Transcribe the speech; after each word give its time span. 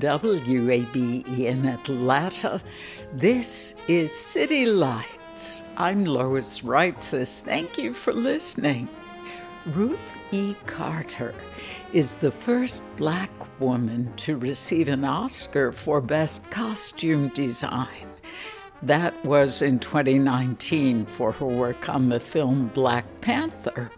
WABE 0.00 1.26
in 1.38 1.66
Atlanta. 1.66 2.60
This 3.12 3.74
is 3.88 4.14
City 4.14 4.66
Lights. 4.66 5.64
I'm 5.76 6.04
Lois 6.04 6.60
Reitzes. 6.60 7.40
Thank 7.40 7.78
you 7.78 7.92
for 7.92 8.12
listening. 8.12 8.88
Ruth 9.66 10.18
E. 10.30 10.54
Carter 10.66 11.34
is 11.92 12.16
the 12.16 12.30
first 12.30 12.82
black 12.96 13.30
woman 13.60 14.12
to 14.16 14.36
receive 14.36 14.88
an 14.88 15.04
Oscar 15.04 15.72
for 15.72 16.00
Best 16.00 16.48
Costume 16.50 17.28
Design. 17.28 18.08
That 18.82 19.24
was 19.24 19.62
in 19.62 19.80
2019 19.80 21.06
for 21.06 21.32
her 21.32 21.46
work 21.46 21.88
on 21.88 22.08
the 22.08 22.20
film 22.20 22.68
Black 22.68 23.04
Panther. 23.20 23.90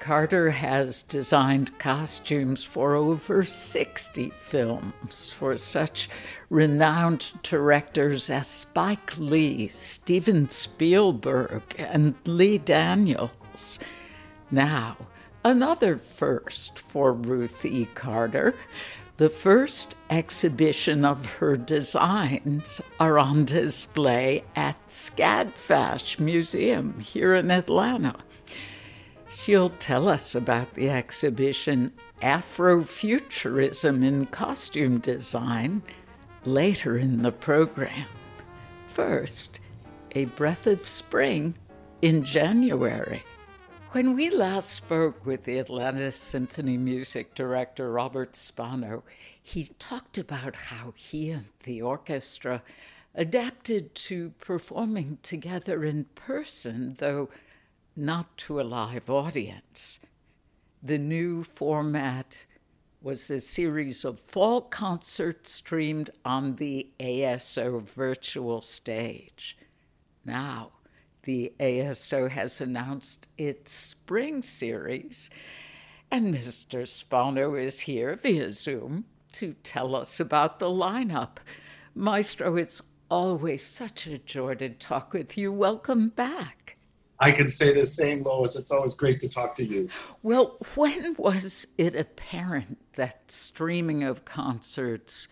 Carter 0.00 0.48
has 0.50 1.02
designed 1.02 1.78
costumes 1.78 2.64
for 2.64 2.94
over 2.94 3.44
60 3.44 4.30
films 4.30 5.30
for 5.30 5.58
such 5.58 6.08
renowned 6.48 7.30
directors 7.42 8.30
as 8.30 8.48
Spike 8.48 9.18
Lee, 9.18 9.68
Steven 9.68 10.48
Spielberg, 10.48 11.62
and 11.76 12.14
Lee 12.24 12.56
Daniels. 12.56 13.78
Now, 14.50 14.96
another 15.44 15.98
first 15.98 16.78
for 16.78 17.12
Ruth 17.12 17.66
E. 17.66 17.86
Carter. 17.94 18.54
The 19.18 19.28
first 19.28 19.96
exhibition 20.08 21.04
of 21.04 21.26
her 21.34 21.58
designs 21.58 22.80
are 22.98 23.18
on 23.18 23.44
display 23.44 24.44
at 24.56 24.78
SCADFASH 24.88 26.18
Museum 26.18 26.98
here 27.00 27.34
in 27.34 27.50
Atlanta. 27.50 28.16
She'll 29.30 29.70
tell 29.70 30.08
us 30.08 30.34
about 30.34 30.74
the 30.74 30.90
exhibition 30.90 31.92
Afrofuturism 32.20 34.04
in 34.04 34.26
Costume 34.26 34.98
Design 34.98 35.82
later 36.44 36.98
in 36.98 37.22
the 37.22 37.30
program. 37.30 38.06
First, 38.88 39.60
a 40.16 40.24
breath 40.24 40.66
of 40.66 40.86
spring 40.86 41.54
in 42.02 42.24
January. 42.24 43.22
When 43.92 44.14
we 44.14 44.30
last 44.30 44.70
spoke 44.70 45.24
with 45.24 45.44
the 45.44 45.58
Atlanta 45.58 46.10
Symphony 46.10 46.76
music 46.76 47.36
director 47.36 47.92
Robert 47.92 48.34
Spano, 48.34 49.04
he 49.40 49.70
talked 49.78 50.18
about 50.18 50.56
how 50.56 50.92
he 50.96 51.30
and 51.30 51.46
the 51.62 51.82
orchestra 51.82 52.62
adapted 53.14 53.94
to 53.94 54.30
performing 54.40 55.18
together 55.22 55.84
in 55.84 56.06
person, 56.16 56.96
though 56.98 57.28
not 57.96 58.36
to 58.38 58.60
a 58.60 58.62
live 58.62 59.10
audience. 59.10 60.00
The 60.82 60.98
new 60.98 61.44
format 61.44 62.44
was 63.02 63.30
a 63.30 63.40
series 63.40 64.04
of 64.04 64.20
fall 64.20 64.60
concerts 64.60 65.50
streamed 65.50 66.10
on 66.24 66.56
the 66.56 66.88
ASO 67.00 67.82
virtual 67.82 68.60
stage. 68.60 69.56
Now, 70.24 70.72
the 71.22 71.52
ASO 71.58 72.30
has 72.30 72.60
announced 72.60 73.28
its 73.36 73.72
spring 73.72 74.42
series, 74.42 75.30
and 76.10 76.34
Mr. 76.34 76.86
Spano 76.86 77.54
is 77.54 77.80
here 77.80 78.16
via 78.16 78.52
Zoom 78.52 79.04
to 79.32 79.54
tell 79.62 79.94
us 79.94 80.20
about 80.20 80.58
the 80.58 80.66
lineup. 80.66 81.38
Maestro, 81.94 82.56
it's 82.56 82.82
always 83.10 83.64
such 83.64 84.06
a 84.06 84.18
joy 84.18 84.54
to 84.54 84.70
talk 84.70 85.12
with 85.12 85.36
you. 85.36 85.52
Welcome 85.52 86.08
back. 86.10 86.76
I 87.20 87.32
can 87.32 87.50
say 87.50 87.74
the 87.74 87.84
same, 87.84 88.22
Lois. 88.22 88.56
It's 88.56 88.70
always 88.70 88.94
great 88.94 89.20
to 89.20 89.28
talk 89.28 89.54
to 89.56 89.64
you. 89.64 89.88
Well, 90.22 90.56
when 90.74 91.14
was 91.18 91.66
it 91.76 91.94
apparent 91.94 92.78
that 92.94 93.30
streaming 93.30 94.02
of 94.02 94.24
concerts 94.24 95.28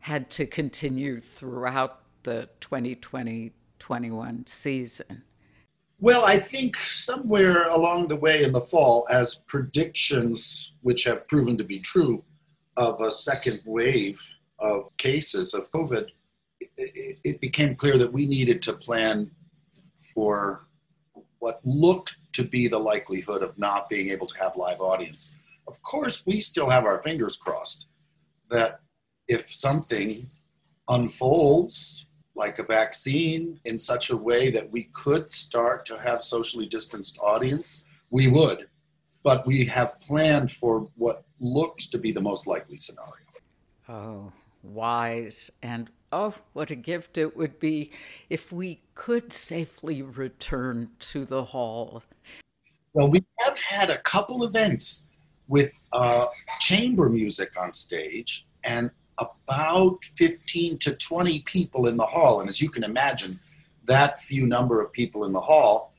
had 0.00 0.30
to 0.30 0.46
continue 0.46 1.20
throughout 1.20 2.00
the 2.22 2.48
2020 2.60 3.52
21 3.78 4.46
season? 4.46 5.22
Well, 5.98 6.24
I 6.24 6.38
think 6.38 6.76
somewhere 6.76 7.68
along 7.68 8.08
the 8.08 8.16
way 8.16 8.42
in 8.42 8.52
the 8.52 8.60
fall, 8.60 9.06
as 9.10 9.34
predictions, 9.34 10.74
which 10.82 11.04
have 11.04 11.26
proven 11.28 11.56
to 11.58 11.64
be 11.64 11.78
true, 11.78 12.24
of 12.76 13.00
a 13.00 13.10
second 13.10 13.60
wave 13.66 14.20
of 14.58 14.94
cases 14.98 15.54
of 15.54 15.70
COVID, 15.72 16.08
it, 16.60 17.18
it 17.24 17.40
became 17.40 17.74
clear 17.74 17.96
that 17.96 18.12
we 18.12 18.26
needed 18.26 18.60
to 18.62 18.72
plan 18.74 19.30
for 20.14 20.66
what 21.46 21.60
looked 21.64 22.16
to 22.32 22.42
be 22.42 22.66
the 22.66 22.78
likelihood 22.92 23.40
of 23.40 23.56
not 23.56 23.88
being 23.88 24.10
able 24.10 24.26
to 24.26 24.36
have 24.36 24.56
live 24.56 24.80
audience. 24.80 25.38
Of 25.68 25.80
course, 25.82 26.26
we 26.26 26.40
still 26.40 26.68
have 26.68 26.84
our 26.84 27.00
fingers 27.04 27.36
crossed 27.36 27.86
that 28.50 28.80
if 29.28 29.48
something 29.48 30.10
unfolds 30.88 32.08
like 32.34 32.58
a 32.58 32.64
vaccine 32.64 33.60
in 33.64 33.78
such 33.78 34.10
a 34.10 34.16
way 34.16 34.50
that 34.50 34.68
we 34.72 34.88
could 34.92 35.30
start 35.30 35.86
to 35.86 35.96
have 36.00 36.20
socially 36.20 36.66
distanced 36.66 37.16
audience, 37.22 37.84
we 38.10 38.26
would. 38.26 38.66
But 39.22 39.46
we 39.46 39.66
have 39.66 39.90
planned 40.04 40.50
for 40.50 40.88
what 40.96 41.22
looks 41.38 41.86
to 41.90 41.98
be 41.98 42.10
the 42.10 42.20
most 42.20 42.48
likely 42.48 42.76
scenario. 42.76 43.26
Oh, 43.88 44.32
wise 44.64 45.48
and 45.62 45.90
Oh, 46.12 46.34
what 46.52 46.70
a 46.70 46.76
gift 46.76 47.18
it 47.18 47.36
would 47.36 47.58
be 47.58 47.90
if 48.30 48.52
we 48.52 48.80
could 48.94 49.32
safely 49.32 50.02
return 50.02 50.90
to 51.00 51.24
the 51.24 51.44
hall. 51.44 52.02
Well, 52.92 53.10
we 53.10 53.24
have 53.40 53.58
had 53.58 53.90
a 53.90 53.98
couple 53.98 54.44
events 54.44 55.04
with 55.48 55.78
uh, 55.92 56.26
chamber 56.60 57.08
music 57.08 57.60
on 57.60 57.72
stage 57.72 58.46
and 58.64 58.90
about 59.18 60.04
15 60.04 60.78
to 60.78 60.96
20 60.96 61.40
people 61.40 61.88
in 61.88 61.96
the 61.96 62.06
hall. 62.06 62.40
And 62.40 62.48
as 62.48 62.60
you 62.60 62.68
can 62.68 62.84
imagine, 62.84 63.32
that 63.84 64.20
few 64.20 64.46
number 64.46 64.80
of 64.80 64.92
people 64.92 65.24
in 65.24 65.32
the 65.32 65.40
hall, 65.40 65.92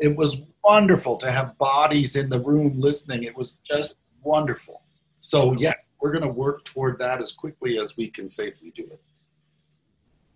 it 0.00 0.14
was 0.14 0.42
wonderful 0.62 1.16
to 1.18 1.30
have 1.30 1.56
bodies 1.58 2.16
in 2.16 2.28
the 2.28 2.40
room 2.40 2.80
listening. 2.80 3.24
It 3.24 3.36
was 3.36 3.60
just 3.68 3.96
wonderful. 4.22 4.82
So, 5.20 5.54
yes, 5.54 5.90
we're 6.00 6.12
going 6.12 6.22
to 6.22 6.28
work 6.28 6.64
toward 6.64 6.98
that 6.98 7.20
as 7.20 7.32
quickly 7.32 7.78
as 7.78 7.96
we 7.96 8.08
can 8.08 8.28
safely 8.28 8.72
do 8.74 8.84
it. 8.84 9.00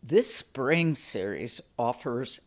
This 0.08 0.34
spring 0.34 0.94
series 0.94 1.60
offers 1.78 2.40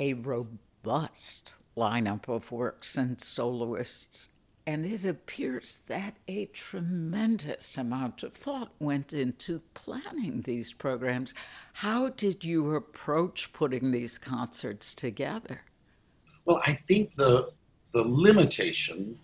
a 0.00 0.14
robust 0.14 1.54
lineup 1.76 2.28
of 2.28 2.50
works 2.50 2.96
and 2.96 3.20
soloists, 3.20 4.30
and 4.66 4.84
it 4.84 5.04
appears 5.04 5.78
that 5.86 6.16
a 6.26 6.46
tremendous 6.46 7.78
amount 7.78 8.24
of 8.24 8.32
thought 8.32 8.72
went 8.80 9.12
into 9.12 9.62
planning 9.74 10.42
these 10.42 10.72
programs. 10.72 11.34
How 11.74 12.08
did 12.08 12.42
you 12.42 12.74
approach 12.74 13.52
putting 13.52 13.92
these 13.92 14.18
concerts 14.18 14.92
together? 14.92 15.60
Well, 16.44 16.60
I 16.66 16.72
think 16.72 17.14
the 17.14 17.52
the 17.92 18.02
limitation 18.02 19.20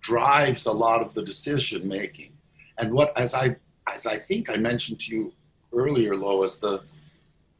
drives 0.00 0.64
a 0.64 0.72
lot 0.72 1.02
of 1.02 1.12
the 1.12 1.22
decision 1.22 1.86
making. 1.86 2.32
And 2.78 2.90
what 2.90 3.12
as 3.18 3.34
I 3.34 3.56
as 3.86 4.06
I 4.06 4.16
think 4.16 4.48
I 4.48 4.56
mentioned 4.56 4.98
to 5.00 5.14
you 5.14 5.32
earlier, 5.72 6.16
Lois, 6.16 6.58
the 6.58 6.82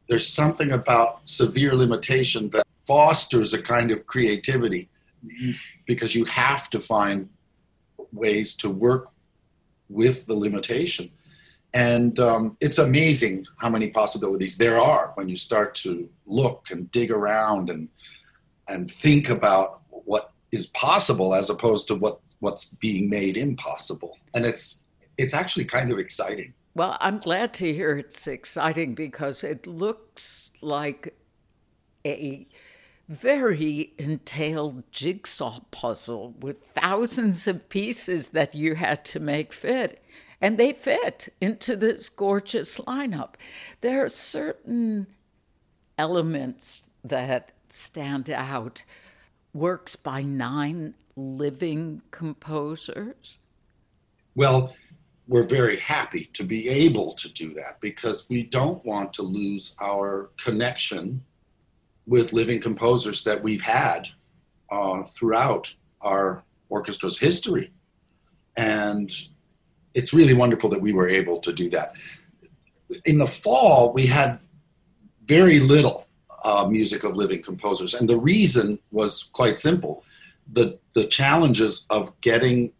there's 0.07 0.27
something 0.27 0.73
about 0.73 1.21
severe 1.27 1.73
limitation 1.73 2.49
that 2.49 2.67
fosters 2.67 3.53
a 3.53 3.61
kind 3.61 3.91
of 3.91 4.05
creativity 4.05 4.89
because 5.85 6.13
you 6.15 6.25
have 6.25 6.69
to 6.71 6.79
find 6.79 7.29
ways 8.11 8.53
to 8.55 8.69
work 8.69 9.07
with 9.87 10.25
the 10.25 10.33
limitation. 10.33 11.09
And 11.73 12.19
um, 12.19 12.57
it's 12.59 12.79
amazing 12.79 13.47
how 13.57 13.69
many 13.69 13.89
possibilities 13.89 14.57
there 14.57 14.77
are 14.77 15.11
when 15.15 15.29
you 15.29 15.37
start 15.37 15.75
to 15.75 16.09
look 16.25 16.67
and 16.71 16.91
dig 16.91 17.11
around 17.11 17.69
and 17.69 17.89
and 18.67 18.89
think 18.89 19.29
about 19.29 19.81
what 19.89 20.31
is 20.51 20.67
possible 20.67 21.33
as 21.33 21.49
opposed 21.49 21.87
to 21.87 21.95
what 21.95 22.19
what's 22.39 22.65
being 22.65 23.09
made 23.09 23.37
impossible. 23.37 24.17
And 24.33 24.45
it's 24.45 24.83
it's 25.17 25.33
actually 25.33 25.65
kind 25.65 25.91
of 25.91 25.99
exciting. 25.99 26.53
Well, 26.73 26.97
I'm 27.01 27.17
glad 27.17 27.53
to 27.55 27.73
hear 27.73 27.97
it's 27.97 28.27
exciting 28.27 28.95
because 28.95 29.43
it 29.43 29.67
looks 29.67 30.51
like 30.61 31.15
a 32.05 32.47
very 33.09 33.93
entailed 33.97 34.89
jigsaw 34.89 35.59
puzzle 35.71 36.33
with 36.39 36.63
thousands 36.63 37.45
of 37.45 37.67
pieces 37.67 38.29
that 38.29 38.55
you 38.55 38.75
had 38.75 39.03
to 39.05 39.19
make 39.19 39.51
fit. 39.51 40.01
And 40.39 40.57
they 40.57 40.71
fit 40.71 41.27
into 41.41 41.75
this 41.75 42.07
gorgeous 42.07 42.77
lineup. 42.77 43.33
There 43.81 44.05
are 44.05 44.09
certain 44.09 45.07
elements 45.97 46.89
that 47.03 47.51
stand 47.67 48.29
out. 48.29 48.85
Works 49.53 49.97
by 49.97 50.23
nine 50.23 50.93
living 51.17 52.01
composers. 52.11 53.39
Well, 54.35 54.73
we're 55.31 55.43
very 55.43 55.77
happy 55.77 56.25
to 56.33 56.43
be 56.43 56.67
able 56.67 57.13
to 57.13 57.31
do 57.31 57.53
that 57.53 57.79
because 57.79 58.29
we 58.29 58.43
don't 58.43 58.83
want 58.85 59.13
to 59.13 59.21
lose 59.21 59.77
our 59.81 60.29
connection 60.35 61.23
with 62.05 62.33
living 62.33 62.59
composers 62.59 63.23
that 63.23 63.41
we've 63.41 63.61
had 63.61 64.09
uh, 64.69 65.03
throughout 65.03 65.73
our 66.01 66.43
orchestra's 66.69 67.17
history. 67.17 67.71
And 68.57 69.09
it's 69.93 70.13
really 70.13 70.33
wonderful 70.33 70.69
that 70.71 70.81
we 70.81 70.91
were 70.91 71.07
able 71.07 71.39
to 71.39 71.53
do 71.53 71.69
that. 71.69 71.95
In 73.05 73.17
the 73.17 73.25
fall, 73.25 73.93
we 73.93 74.07
had 74.07 74.37
very 75.23 75.61
little 75.61 76.07
uh, 76.43 76.67
music 76.69 77.05
of 77.05 77.15
living 77.15 77.41
composers, 77.41 77.93
and 77.93 78.09
the 78.09 78.17
reason 78.17 78.79
was 78.91 79.29
quite 79.31 79.61
simple: 79.61 80.03
the 80.51 80.77
the 80.93 81.05
challenges 81.05 81.87
of 81.89 82.19
getting 82.19 82.73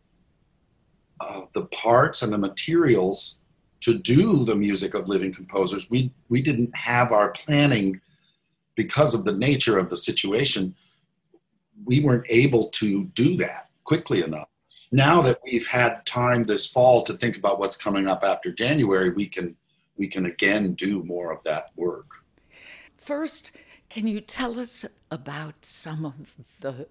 uh, 1.22 1.42
the 1.54 1.66
parts 1.66 2.22
and 2.22 2.34
the 2.34 2.38
materials 2.38 3.42
to 3.82 3.98
do 3.98 4.44
the 4.46 4.56
music 4.56 4.94
of 4.94 5.10
living 5.10 5.34
composers. 5.34 5.90
We 5.90 6.12
we 6.30 6.42
didn't 6.42 6.76
have 6.76 7.12
our 7.12 7.32
planning 7.32 8.02
because 8.76 9.14
of 9.14 9.26
the 9.26 9.34
nature 9.34 9.78
of 9.78 9.90
the 9.90 9.98
situation, 9.98 10.76
we 11.86 12.00
weren't 12.00 12.26
able 12.30 12.70
to 12.70 13.06
do 13.14 13.38
that 13.38 13.70
quickly 13.84 14.24
enough. 14.24 14.48
Now 14.92 15.22
that 15.22 15.40
we've 15.44 15.68
had 15.68 16.06
time 16.06 16.44
this 16.44 16.68
fall 16.68 17.04
to 17.04 17.14
think 17.14 17.38
about 17.38 17.60
what's 17.60 17.76
coming 17.76 18.08
up 18.08 18.24
after 18.24 18.52
January, 18.52 19.10
we 19.10 19.26
can 19.26 19.56
we 19.98 20.08
can 20.08 20.26
again 20.26 20.74
do 20.74 21.04
more 21.04 21.32
of 21.32 21.44
that 21.44 21.68
work. 21.76 22.10
First, 22.98 23.52
can 23.90 24.08
you 24.08 24.20
tell 24.20 24.60
us 24.60 24.86
about 25.10 25.66
some 25.66 26.06
of 26.06 26.38
the 26.60 26.88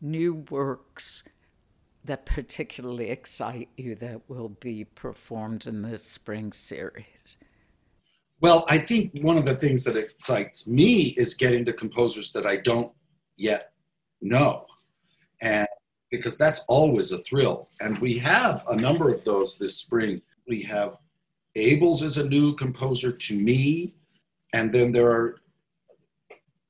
new 0.00 0.34
works 0.50 1.24
that 2.04 2.26
particularly 2.26 3.10
excite 3.10 3.68
you 3.76 3.94
that 3.96 4.22
will 4.28 4.48
be 4.48 4.84
performed 4.84 5.66
in 5.66 5.82
this 5.82 6.04
spring 6.04 6.52
series? 6.52 7.36
Well, 8.40 8.64
I 8.68 8.78
think 8.78 9.12
one 9.22 9.38
of 9.38 9.44
the 9.44 9.54
things 9.54 9.84
that 9.84 9.96
excites 9.96 10.66
me 10.66 11.14
is 11.16 11.34
getting 11.34 11.64
to 11.66 11.72
composers 11.72 12.32
that 12.32 12.44
I 12.44 12.56
don't 12.56 12.92
yet 13.36 13.72
know. 14.20 14.66
And 15.40 15.68
because 16.10 16.36
that's 16.36 16.64
always 16.68 17.12
a 17.12 17.18
thrill. 17.18 17.70
And 17.80 17.98
we 17.98 18.18
have 18.18 18.64
a 18.68 18.76
number 18.76 19.10
of 19.10 19.24
those 19.24 19.56
this 19.56 19.76
spring. 19.76 20.20
We 20.48 20.60
have 20.62 20.98
Abels 21.56 22.02
is 22.02 22.18
a 22.18 22.28
new 22.28 22.54
composer 22.54 23.12
to 23.12 23.38
me. 23.38 23.94
And 24.52 24.72
then 24.72 24.92
there 24.92 25.10
are 25.10 25.36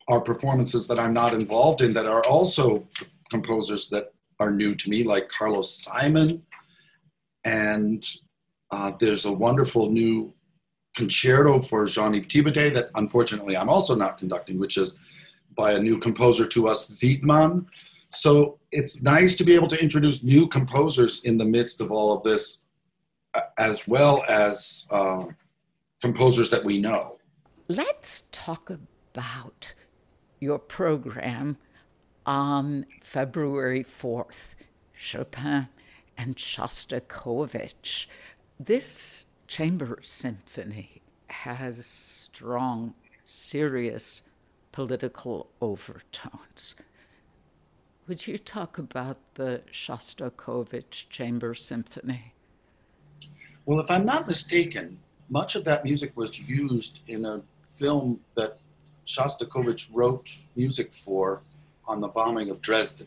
are 0.09 0.21
performances 0.21 0.87
that 0.89 0.99
I'm 0.99 1.15
not 1.15 1.33
involved 1.33 1.81
in 1.81 1.95
that 1.95 2.07
are 2.07 2.25
also 2.25 2.87
composers 3.31 3.89
that 3.91 4.13
are 4.43 4.51
new 4.51 4.75
to 4.75 4.91
me, 4.91 5.05
like 5.05 5.29
Carlos 5.29 5.69
Simon. 5.87 6.43
And 7.45 8.07
uh, 8.71 8.93
there's 9.01 9.25
a 9.25 9.33
wonderful 9.33 9.91
new 9.91 10.35
concerto 10.97 11.61
for 11.61 11.87
Jean-Yves 11.87 12.27
Thibaudet 12.27 12.75
that 12.75 12.91
unfortunately 12.95 13.57
I'm 13.57 13.69
also 13.69 13.95
not 13.95 14.19
conducting, 14.19 14.59
which 14.59 14.77
is 14.77 14.99
by 15.57 15.73
a 15.73 15.79
new 15.79 15.99
composer 15.99 16.47
to 16.47 16.69
us, 16.69 16.81
Zietman. 16.99 17.67
So 18.11 18.59
it's 18.73 19.03
nice 19.03 19.37
to 19.37 19.45
be 19.45 19.55
able 19.55 19.69
to 19.69 19.81
introduce 19.81 20.23
new 20.23 20.49
composers 20.49 21.25
in 21.25 21.39
the 21.39 21.45
midst 21.45 21.81
of 21.81 21.91
all 21.93 22.13
of 22.13 22.23
this, 22.23 22.67
as 23.59 23.89
well 23.89 24.23
as 24.29 24.87
uh, 24.91 25.25
composers 26.01 26.51
that 26.51 26.65
we 26.65 26.79
know. 26.79 27.19
Let's 27.69 28.25
talk 28.33 28.71
about 28.71 29.75
your 30.41 30.59
program 30.59 31.59
on 32.27 32.87
February 33.01 33.85
4th, 33.85 34.55
Chopin 34.93 35.69
and 36.17 36.37
Shostakovich. 36.37 38.07
This 38.59 39.27
chamber 39.47 39.99
symphony 40.03 41.03
has 41.29 41.85
strong, 41.85 42.95
serious 43.25 44.23
political 44.71 45.51
overtones. 45.61 46.75
Would 48.09 48.27
you 48.27 48.39
talk 48.39 48.79
about 48.79 49.19
the 49.35 49.63
Shostakovich 49.71 51.09
Chamber 51.09 51.55
Symphony? 51.55 52.35
Well, 53.65 53.79
if 53.81 53.91
I'm 53.91 54.05
not 54.05 54.27
mistaken, 54.27 54.99
much 55.29 55.55
of 55.55 55.65
that 55.65 55.85
music 55.85 56.13
was 56.17 56.41
used 56.41 57.01
in 57.07 57.25
a 57.25 57.43
film 57.73 58.21
that 58.35 58.59
Shostakovich 59.07 59.89
wrote 59.93 60.31
music 60.57 60.93
for 60.93 61.43
on 61.93 62.01
the 62.01 62.09
bombing 62.09 62.49
of 62.49 62.63
Dresden. 62.63 63.07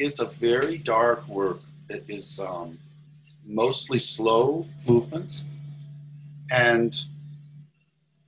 Is 0.00 0.20
a 0.20 0.26
very 0.26 0.78
dark 0.78 1.26
work. 1.28 1.60
It 1.88 2.04
is 2.08 2.40
um, 2.40 2.78
mostly 3.44 3.98
slow 3.98 4.66
movements, 4.86 5.44
and 6.50 6.96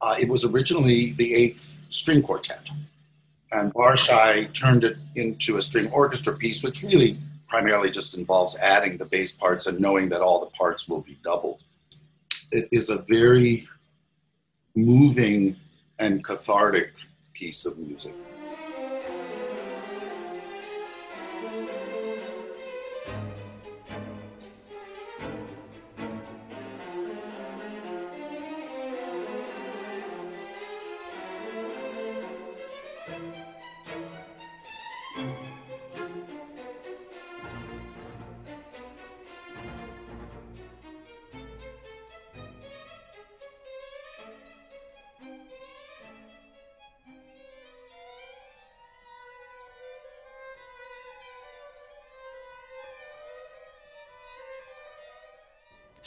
uh, 0.00 0.16
it 0.18 0.28
was 0.28 0.44
originally 0.44 1.12
the 1.12 1.34
eighth 1.34 1.78
string 1.88 2.22
quartet. 2.22 2.70
And 3.52 3.72
Barshai 3.74 4.52
turned 4.54 4.84
it 4.84 4.96
into 5.14 5.58
a 5.58 5.62
string 5.62 5.90
orchestra 5.90 6.34
piece, 6.34 6.62
which 6.62 6.82
really 6.82 7.18
primarily 7.46 7.90
just 7.90 8.16
involves 8.16 8.58
adding 8.58 8.96
the 8.96 9.04
bass 9.04 9.32
parts 9.32 9.66
and 9.66 9.78
knowing 9.78 10.08
that 10.08 10.22
all 10.22 10.40
the 10.40 10.46
parts 10.46 10.88
will 10.88 11.02
be 11.02 11.18
doubled. 11.22 11.64
It 12.50 12.66
is 12.72 12.88
a 12.88 13.04
very 13.08 13.68
moving 14.74 15.56
and 15.98 16.24
cathartic 16.24 16.92
piece 17.34 17.66
of 17.66 17.78
music. 17.78 18.14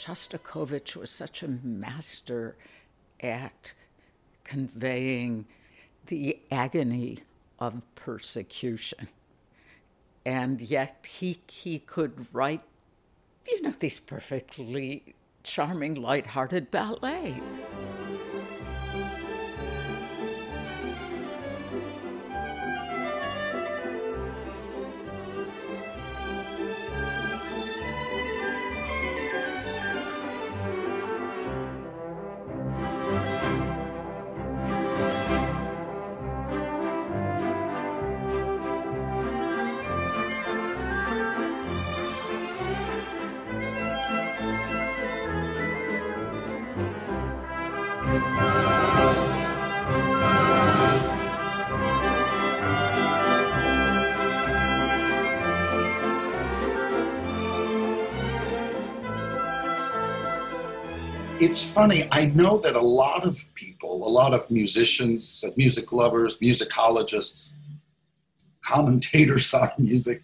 Shostakovich 0.06 0.94
was 0.94 1.10
such 1.10 1.42
a 1.42 1.48
master 1.48 2.56
at 3.18 3.72
conveying 4.44 5.46
the 6.06 6.38
agony 6.48 7.18
of 7.58 7.82
persecution. 7.96 9.08
And 10.24 10.62
yet 10.62 11.04
he, 11.08 11.38
he 11.48 11.80
could 11.80 12.26
write, 12.32 12.62
you 13.48 13.62
know, 13.62 13.74
these 13.76 13.98
perfectly 13.98 15.16
charming, 15.42 15.96
light-hearted 15.96 16.70
ballets. 16.70 17.66
It's 61.56 61.72
funny. 61.72 62.06
I 62.12 62.26
know 62.26 62.58
that 62.58 62.76
a 62.76 62.80
lot 62.82 63.24
of 63.24 63.42
people, 63.54 64.06
a 64.06 64.10
lot 64.10 64.34
of 64.34 64.50
musicians, 64.50 65.42
music 65.56 65.90
lovers, 65.90 66.36
musicologists, 66.38 67.52
commentators 68.60 69.54
on 69.62 69.70
music, 69.78 70.22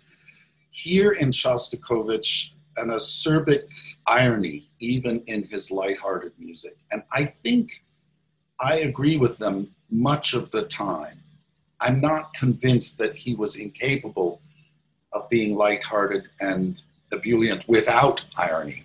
hear 0.68 1.12
in 1.12 1.30
Shostakovich 1.30 2.52
an 2.76 2.88
acerbic 2.88 3.62
irony, 4.06 4.64
even 4.78 5.22
in 5.26 5.44
his 5.44 5.70
lighthearted 5.70 6.32
music. 6.38 6.76
And 6.90 7.02
I 7.10 7.24
think 7.24 7.82
I 8.60 8.80
agree 8.80 9.16
with 9.16 9.38
them 9.38 9.74
much 9.90 10.34
of 10.34 10.50
the 10.50 10.64
time. 10.64 11.18
I'm 11.80 12.02
not 12.02 12.34
convinced 12.34 12.98
that 12.98 13.16
he 13.16 13.34
was 13.34 13.56
incapable 13.56 14.42
of 15.14 15.30
being 15.30 15.56
lighthearted 15.56 16.24
and 16.40 16.82
ebullient 17.10 17.66
without 17.68 18.26
irony. 18.36 18.84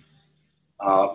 Uh, 0.80 1.08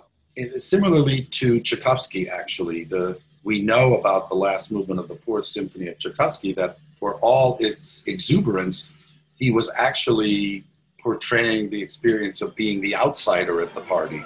similarly 0.57 1.23
to 1.23 1.59
Tchaikovsky, 1.59 2.29
actually, 2.29 2.83
the, 2.85 3.17
we 3.43 3.61
know 3.61 3.97
about 3.97 4.29
the 4.29 4.35
last 4.35 4.71
movement 4.71 4.99
of 4.99 5.07
the 5.07 5.15
Fourth 5.15 5.45
Symphony 5.45 5.87
of 5.87 5.97
Tchaikovsky 5.99 6.53
that 6.53 6.77
for 6.95 7.15
all 7.15 7.57
its 7.59 8.07
exuberance, 8.07 8.91
he 9.35 9.51
was 9.51 9.71
actually 9.77 10.63
portraying 10.99 11.69
the 11.69 11.81
experience 11.81 12.41
of 12.41 12.55
being 12.55 12.79
the 12.81 12.95
outsider 12.95 13.61
at 13.61 13.73
the 13.75 13.81
party. 13.81 14.23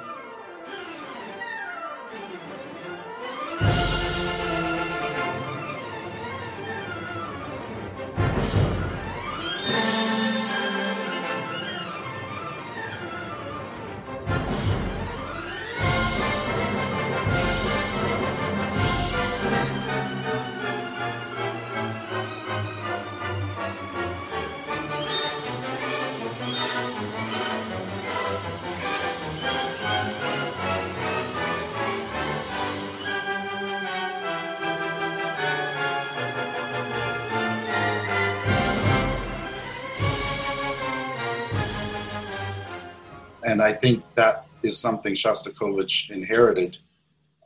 And 43.58 43.64
I 43.64 43.74
think 43.74 44.04
that 44.14 44.46
is 44.62 44.78
something 44.78 45.16
Shostakovich 45.16 46.12
inherited 46.12 46.78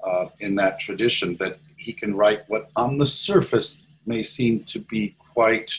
uh, 0.05 0.25
in 0.41 0.55
that 0.55 0.77
tradition 0.77 1.37
that 1.37 1.57
he 1.77 1.93
can 1.93 2.13
write 2.13 2.41
what 2.49 2.69
on 2.75 2.97
the 2.97 3.05
surface 3.05 3.83
may 4.05 4.21
seem 4.21 4.65
to 4.65 4.79
be 4.79 5.15
quite 5.17 5.71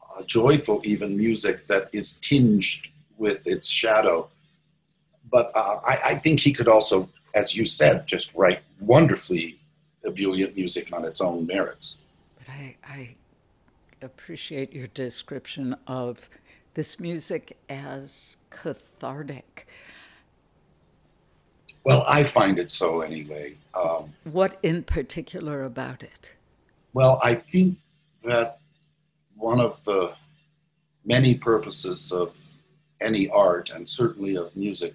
uh, 0.00 0.22
joyful, 0.22 0.80
even 0.84 1.18
music 1.18 1.68
that 1.68 1.90
is 1.92 2.18
tinged 2.20 2.88
with 3.18 3.46
its 3.46 3.68
shadow. 3.68 4.26
But 5.30 5.52
uh, 5.54 5.80
I, 5.84 5.98
I, 6.02 6.14
think 6.14 6.40
he 6.40 6.54
could 6.54 6.66
also, 6.66 7.10
as 7.34 7.54
you 7.54 7.66
said, 7.66 8.06
just 8.06 8.34
write 8.34 8.62
wonderfully 8.80 9.60
ebullient 10.02 10.56
music 10.56 10.94
on 10.94 11.04
its 11.04 11.20
own 11.20 11.46
merits. 11.46 12.00
But 12.38 12.48
I, 12.48 12.76
I 12.88 13.16
appreciate 14.00 14.72
your 14.72 14.86
description 14.86 15.76
of 15.86 16.30
this 16.72 16.98
music 16.98 17.58
as 17.68 18.38
cathartic. 18.50 19.66
Well, 21.84 22.04
I 22.06 22.24
find 22.24 22.58
it 22.58 22.70
so 22.70 23.00
anyway. 23.00 23.56
Um, 23.74 24.12
what 24.24 24.58
in 24.62 24.82
particular 24.82 25.62
about 25.62 26.02
it? 26.02 26.34
Well, 26.92 27.18
I 27.22 27.34
think 27.34 27.78
that 28.24 28.58
one 29.36 29.60
of 29.60 29.82
the 29.84 30.12
many 31.04 31.34
purposes 31.34 32.12
of 32.12 32.34
any 33.00 33.30
art, 33.30 33.70
and 33.70 33.88
certainly 33.88 34.36
of 34.36 34.54
music, 34.54 34.94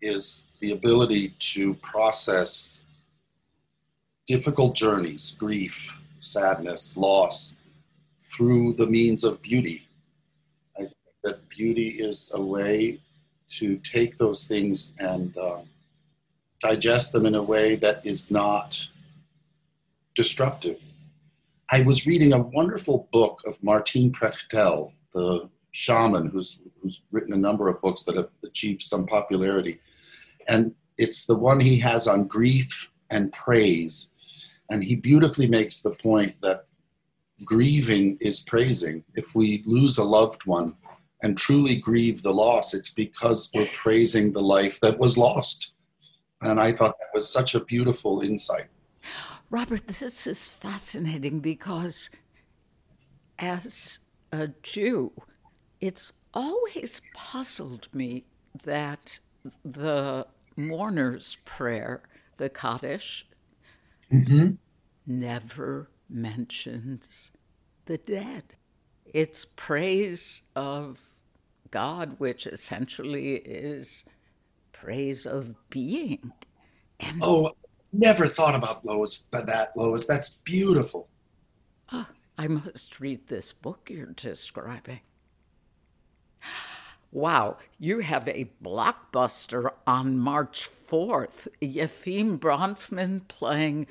is 0.00 0.48
the 0.60 0.72
ability 0.72 1.34
to 1.38 1.74
process 1.74 2.84
difficult 4.26 4.74
journeys, 4.74 5.36
grief, 5.38 5.94
sadness, 6.18 6.96
loss, 6.96 7.56
through 8.18 8.72
the 8.74 8.86
means 8.86 9.22
of 9.22 9.42
beauty 9.42 9.83
that 11.24 11.48
beauty 11.48 11.88
is 11.88 12.30
a 12.34 12.40
way 12.40 13.00
to 13.48 13.76
take 13.78 14.18
those 14.18 14.46
things 14.46 14.94
and 15.00 15.36
uh, 15.36 15.58
digest 16.60 17.12
them 17.12 17.26
in 17.26 17.34
a 17.34 17.42
way 17.42 17.74
that 17.76 18.04
is 18.04 18.30
not 18.30 18.88
destructive. 20.14 20.84
I 21.70 21.80
was 21.80 22.06
reading 22.06 22.32
a 22.32 22.38
wonderful 22.38 23.08
book 23.10 23.40
of 23.46 23.62
Martin 23.62 24.12
Prechtel, 24.12 24.92
the 25.12 25.48
shaman 25.72 26.28
who's, 26.28 26.60
who's 26.80 27.02
written 27.10 27.32
a 27.32 27.38
number 27.38 27.68
of 27.68 27.80
books 27.80 28.02
that 28.04 28.16
have 28.16 28.28
achieved 28.44 28.82
some 28.82 29.06
popularity. 29.06 29.80
And 30.46 30.74
it's 30.98 31.26
the 31.26 31.34
one 31.34 31.58
he 31.58 31.78
has 31.78 32.06
on 32.06 32.28
grief 32.28 32.90
and 33.10 33.32
praise. 33.32 34.10
And 34.70 34.84
he 34.84 34.94
beautifully 34.94 35.46
makes 35.46 35.82
the 35.82 35.90
point 35.90 36.34
that 36.42 36.66
grieving 37.44 38.18
is 38.20 38.40
praising. 38.40 39.04
If 39.14 39.34
we 39.34 39.62
lose 39.66 39.98
a 39.98 40.04
loved 40.04 40.46
one, 40.46 40.76
and 41.24 41.38
truly 41.38 41.76
grieve 41.76 42.22
the 42.22 42.34
loss, 42.34 42.74
it's 42.74 42.90
because 42.90 43.50
we're 43.54 43.66
praising 43.72 44.30
the 44.30 44.42
life 44.42 44.78
that 44.80 44.98
was 44.98 45.16
lost. 45.16 45.74
And 46.42 46.60
I 46.60 46.70
thought 46.70 46.98
that 46.98 47.14
was 47.14 47.30
such 47.30 47.54
a 47.54 47.64
beautiful 47.64 48.20
insight. 48.20 48.66
Robert, 49.48 49.88
this 49.88 50.26
is 50.26 50.48
fascinating 50.48 51.40
because 51.40 52.10
as 53.38 54.00
a 54.32 54.48
Jew, 54.62 55.12
it's 55.80 56.12
always 56.34 57.00
puzzled 57.14 57.88
me 57.94 58.26
that 58.62 59.18
the 59.64 60.26
mourner's 60.56 61.38
prayer, 61.46 62.02
the 62.36 62.50
Kaddish, 62.50 63.26
mm-hmm. 64.12 64.56
never 65.06 65.88
mentions 66.10 67.30
the 67.86 67.96
dead. 67.96 68.42
It's 69.06 69.46
praise 69.46 70.42
of 70.54 71.00
God, 71.74 72.14
which 72.18 72.46
essentially 72.46 73.34
is 73.34 74.04
praise 74.70 75.26
of 75.26 75.56
being. 75.70 76.32
And 77.00 77.20
oh, 77.20 77.56
never 77.92 78.28
thought 78.28 78.54
about 78.54 78.84
Lois 78.84 79.28
that 79.32 79.76
Lois. 79.76 80.06
That's 80.06 80.36
beautiful. 80.44 81.08
Oh, 81.90 82.06
I 82.38 82.46
must 82.46 83.00
read 83.00 83.26
this 83.26 83.52
book 83.52 83.90
you're 83.90 84.06
describing. 84.06 85.00
Wow, 87.10 87.56
you 87.80 87.98
have 87.98 88.28
a 88.28 88.50
blockbuster 88.62 89.72
on 89.84 90.16
March 90.16 90.68
4th. 90.88 91.48
Yefim 91.60 92.38
Bronfman 92.38 93.26
playing 93.26 93.88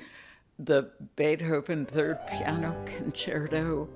the 0.58 0.90
Beethoven 1.16 1.84
Third 1.84 2.18
Piano 2.28 2.74
Concerto 2.86 3.90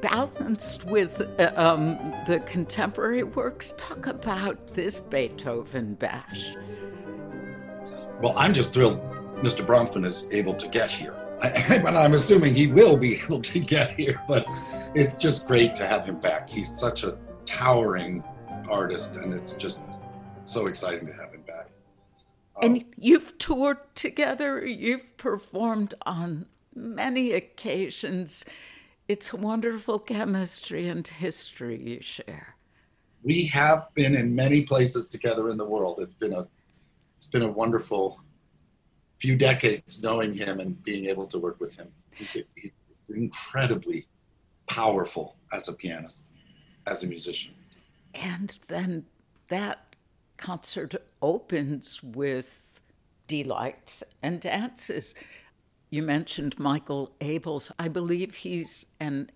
balanced 0.00 0.84
with 0.84 1.20
uh, 1.38 1.52
um, 1.56 1.96
the 2.26 2.40
contemporary 2.46 3.22
works. 3.22 3.74
Talk 3.76 4.06
about 4.06 4.74
this 4.74 5.00
Beethoven 5.00 5.94
bash. 5.94 6.54
Well, 8.20 8.34
I'm 8.36 8.52
just 8.52 8.72
thrilled 8.72 9.00
Mr. 9.36 9.64
Bronfman 9.64 10.06
is 10.06 10.28
able 10.30 10.54
to 10.54 10.68
get 10.68 10.90
here. 10.90 11.14
and 11.42 11.88
I'm 11.96 12.14
assuming 12.14 12.54
he 12.54 12.66
will 12.66 12.96
be 12.96 13.20
able 13.24 13.40
to 13.42 13.60
get 13.60 13.92
here, 13.98 14.20
but 14.28 14.46
it's 14.94 15.16
just 15.16 15.48
great 15.48 15.74
to 15.76 15.86
have 15.86 16.04
him 16.04 16.20
back. 16.20 16.48
He's 16.48 16.70
such 16.78 17.04
a 17.04 17.18
towering 17.44 18.22
artist, 18.68 19.16
and 19.16 19.32
it's 19.32 19.54
just 19.54 19.84
so 20.40 20.66
exciting 20.66 21.06
to 21.06 21.12
have 21.12 21.32
him 21.32 21.42
back. 21.42 21.70
Um, 22.56 22.62
and 22.62 22.84
you've 22.96 23.36
toured 23.38 23.78
together, 23.94 24.64
you've 24.64 25.16
performed 25.16 25.94
on 26.06 26.46
many 26.74 27.32
occasions. 27.32 28.44
It's 29.06 29.32
a 29.32 29.36
wonderful 29.36 29.98
chemistry 29.98 30.88
and 30.88 31.06
history 31.06 31.78
you 31.78 32.00
share. 32.00 32.56
We 33.22 33.46
have 33.46 33.88
been 33.94 34.14
in 34.14 34.34
many 34.34 34.62
places 34.62 35.08
together 35.08 35.50
in 35.50 35.58
the 35.58 35.64
world. 35.64 35.98
It's 36.00 36.14
been 36.14 36.32
a 36.32 36.46
it's 37.16 37.26
been 37.26 37.42
a 37.42 37.50
wonderful 37.50 38.20
few 39.16 39.36
decades 39.36 40.02
knowing 40.02 40.34
him 40.34 40.60
and 40.60 40.82
being 40.82 41.06
able 41.06 41.26
to 41.28 41.38
work 41.38 41.60
with 41.60 41.74
him. 41.74 41.88
He's, 42.12 42.36
a, 42.36 42.44
he's 42.56 42.74
incredibly 43.14 44.06
powerful 44.66 45.36
as 45.52 45.68
a 45.68 45.72
pianist, 45.72 46.30
as 46.86 47.02
a 47.02 47.06
musician. 47.06 47.54
And 48.14 48.58
then 48.68 49.06
that 49.48 49.96
concert 50.36 50.94
opens 51.22 52.02
with 52.02 52.82
delights 53.26 54.02
and 54.22 54.40
dances. 54.40 55.14
You 55.94 56.02
mentioned 56.02 56.58
Michael 56.58 57.14
Abels. 57.20 57.70
I 57.78 57.86
believe 57.86 58.34
he's 58.34 58.84
an 58.98 59.30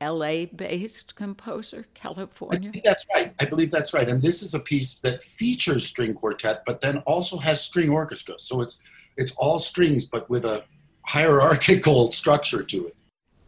LA 0.00 0.46
based 0.46 1.14
composer, 1.16 1.84
California? 1.92 2.72
that's 2.82 3.04
right. 3.14 3.34
I 3.38 3.44
believe 3.44 3.70
that's 3.70 3.92
right. 3.92 4.08
And 4.08 4.22
this 4.22 4.42
is 4.42 4.54
a 4.54 4.58
piece 4.58 5.00
that 5.00 5.22
features 5.22 5.84
string 5.84 6.14
quartet, 6.14 6.62
but 6.64 6.80
then 6.80 7.00
also 7.00 7.36
has 7.36 7.60
string 7.60 7.90
orchestra. 7.90 8.38
So 8.38 8.62
it's 8.62 8.78
it's 9.18 9.32
all 9.32 9.58
strings, 9.58 10.06
but 10.06 10.30
with 10.30 10.46
a 10.46 10.64
hierarchical 11.02 12.10
structure 12.20 12.62
to 12.62 12.86
it. 12.86 12.96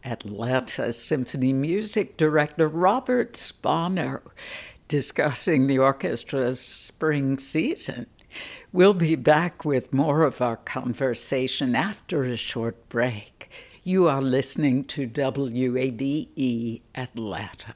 Atlanta 0.03 0.91
Symphony 0.91 1.51
Music 1.51 2.15
Director 2.15 2.67
Robert 2.67 3.35
Spano 3.35 4.21
discussing 4.87 5.65
the 5.65 5.77
orchestra's 5.77 6.59
spring 6.59 7.39
season. 7.39 8.05
We'll 8.75 8.93
be 8.93 9.15
back 9.15 9.63
with 9.63 9.93
more 9.93 10.23
of 10.23 10.41
our 10.41 10.57
conversation 10.57 11.77
after 11.77 12.25
a 12.25 12.35
short 12.35 12.89
break. 12.89 13.49
You 13.85 14.09
are 14.09 14.21
listening 14.21 14.83
to 14.87 15.07
WABE 15.07 16.81
Atlanta. 16.93 17.75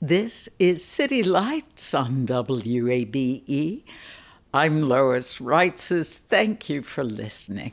This 0.00 0.48
is 0.60 0.84
City 0.84 1.24
Lights 1.24 1.92
on 1.92 2.24
WABE. 2.24 3.82
I'm 4.54 4.82
Lois 4.82 5.38
Reitzes. 5.38 6.18
Thank 6.18 6.70
you 6.70 6.82
for 6.82 7.02
listening. 7.02 7.72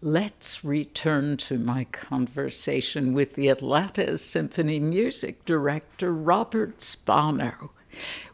Let's 0.00 0.64
return 0.64 1.36
to 1.36 1.58
my 1.58 1.84
conversation 1.84 3.12
with 3.12 3.34
the 3.34 3.48
Atlanta 3.48 4.16
Symphony 4.16 4.80
Music 4.80 5.44
Director, 5.44 6.14
Robert 6.14 6.80
Spano. 6.80 7.72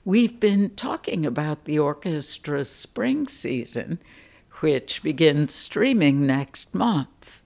We've 0.04 0.38
been 0.38 0.70
talking 0.76 1.26
about 1.26 1.64
the 1.64 1.80
orchestra's 1.80 2.70
spring 2.70 3.26
season, 3.26 3.98
which 4.60 5.02
begins 5.02 5.52
streaming 5.52 6.28
next 6.28 6.72
month. 6.76 7.42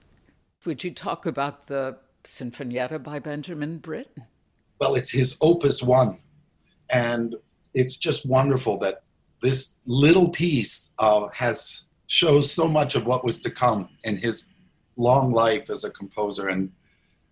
Would 0.63 0.83
you 0.83 0.91
talk 0.91 1.25
about 1.25 1.65
the 1.65 1.97
Sinfonietta 2.23 3.01
by 3.01 3.17
Benjamin 3.17 3.79
Britten? 3.79 4.25
Well, 4.79 4.95
it's 4.95 5.11
his 5.11 5.37
opus 5.41 5.81
one. 5.81 6.19
And 6.89 7.35
it's 7.73 7.97
just 7.97 8.27
wonderful 8.27 8.77
that 8.79 9.03
this 9.41 9.79
little 9.85 10.29
piece 10.29 10.93
uh, 10.99 11.27
has 11.29 11.87
shows 12.07 12.51
so 12.51 12.67
much 12.67 12.95
of 12.95 13.05
what 13.05 13.25
was 13.25 13.41
to 13.41 13.49
come 13.49 13.89
in 14.03 14.17
his 14.17 14.45
long 14.97 15.31
life 15.31 15.69
as 15.69 15.83
a 15.83 15.89
composer 15.89 16.47
and 16.47 16.71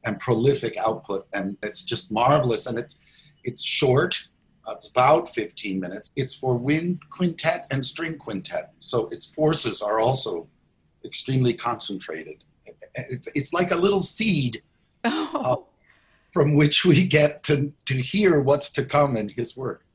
and 0.05 0.19
prolific 0.19 0.75
output. 0.77 1.27
And 1.33 1.57
it's 1.63 1.81
just 1.83 2.11
marvelous. 2.11 2.65
And 2.65 2.77
it's 2.77 2.97
it's 3.43 3.63
short. 3.63 4.27
It's 4.69 4.87
about 4.87 5.27
15 5.29 5.79
minutes. 5.79 6.09
It's 6.15 6.33
for 6.33 6.55
wind 6.55 7.01
quintet 7.09 7.67
and 7.69 7.85
string 7.85 8.17
quintet. 8.17 8.71
So 8.79 9.07
its 9.09 9.25
forces 9.25 9.81
are 9.81 9.99
also 9.99 10.47
extremely 11.03 11.53
concentrated. 11.53 12.43
It's, 12.95 13.27
it's 13.35 13.53
like 13.53 13.71
a 13.71 13.75
little 13.75 13.99
seed 13.99 14.61
oh. 15.03 15.67
from 16.33 16.55
which 16.55 16.83
we 16.83 17.05
get 17.05 17.43
to, 17.43 17.71
to 17.85 17.93
hear 17.93 18.41
what's 18.41 18.71
to 18.71 18.83
come 18.83 19.15
in 19.15 19.29
his 19.29 19.55
work. 19.55 19.85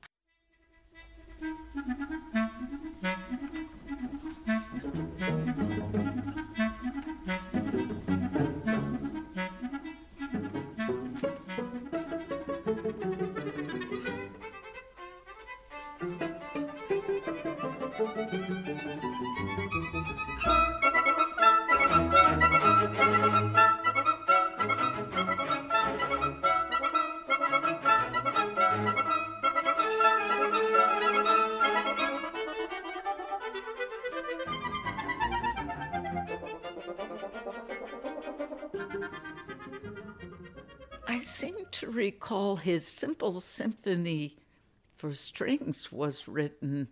I 41.08 41.20
seem 41.20 41.56
to 41.72 41.90
recall 41.90 42.56
his 42.56 42.86
simple 42.86 43.32
symphony 43.40 44.36
for 44.92 45.14
strings 45.14 45.90
was 45.90 46.28
written 46.28 46.88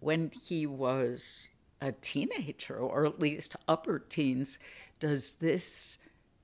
when 0.00 0.32
he 0.32 0.66
was 0.66 1.48
a 1.80 1.92
teenager, 1.92 2.76
or 2.76 3.06
at 3.06 3.20
least 3.20 3.54
upper 3.68 4.00
teens. 4.00 4.58
Does 4.98 5.34
this 5.34 5.98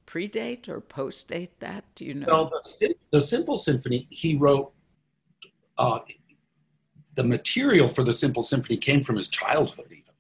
predate 0.07 0.69
or 0.69 0.81
postdate 0.81 1.51
that? 1.59 1.85
Do 1.97 2.05
you 2.05 2.15
know? 2.15 2.27
Well, 2.29 2.53
the, 2.81 2.95
the 3.11 3.21
Simple 3.21 3.57
Symphony, 3.57 4.07
he 4.11 4.37
wrote, 4.37 4.73
uh, 5.79 6.01
the 7.15 7.25
material 7.25 7.89
for 7.89 8.05
the 8.05 8.13
Simple 8.13 8.43
Symphony 8.43 8.77
came 8.77 9.03
from 9.03 9.17
his 9.17 9.29
childhood, 9.29 9.87
even 9.91 10.12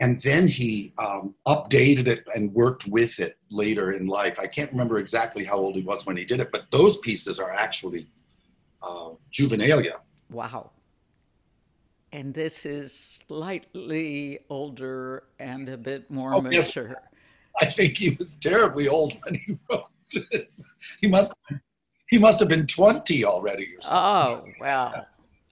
and 0.00 0.20
then 0.20 0.46
he 0.46 0.92
um, 0.98 1.34
updated 1.46 2.06
it 2.06 2.24
and 2.34 2.52
worked 2.52 2.86
with 2.86 3.18
it 3.18 3.38
later 3.50 3.92
in 3.92 4.06
life. 4.06 4.38
I 4.38 4.46
can't 4.46 4.70
remember 4.70 4.98
exactly 4.98 5.44
how 5.44 5.56
old 5.56 5.74
he 5.74 5.82
was 5.82 6.04
when 6.04 6.16
he 6.16 6.24
did 6.24 6.40
it, 6.40 6.52
but 6.52 6.70
those 6.70 6.98
pieces 6.98 7.38
are 7.38 7.52
actually 7.52 8.06
uh, 8.82 9.10
juvenilia. 9.32 9.94
Wow. 10.30 10.70
And 12.12 12.34
this 12.34 12.66
is 12.66 13.22
slightly 13.26 14.40
older 14.50 15.24
and 15.38 15.68
a 15.68 15.76
bit 15.76 16.10
more 16.10 16.34
oh, 16.34 16.40
mature. 16.40 16.88
Yes. 16.88 16.96
I 17.60 17.66
think 17.66 17.96
he 17.96 18.10
was 18.18 18.34
terribly 18.34 18.88
old 18.88 19.16
when 19.24 19.34
he 19.34 19.58
wrote 19.70 19.86
this. 20.30 20.70
He 21.00 21.08
must 21.08 21.32
he 22.08 22.18
must 22.18 22.38
have 22.38 22.48
been 22.48 22.66
20 22.66 23.24
already 23.24 23.64
or 23.76 23.80
something. 23.80 24.54
Oh, 24.60 24.64
wow. 24.64 25.06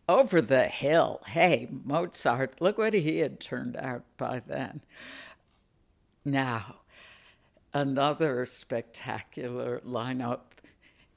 Over 0.09 0.41
the 0.41 0.65
hill. 0.65 1.21
Hey, 1.27 1.69
Mozart, 1.85 2.61
look 2.61 2.79
what 2.79 2.95
he 2.95 3.19
had 3.19 3.41
turned 3.41 3.77
out 3.77 4.05
by 4.17 4.43
then. 4.47 4.83
Now, 6.25 6.77
another 7.73 8.47
spectacular 8.47 9.81
lineup. 9.87 10.41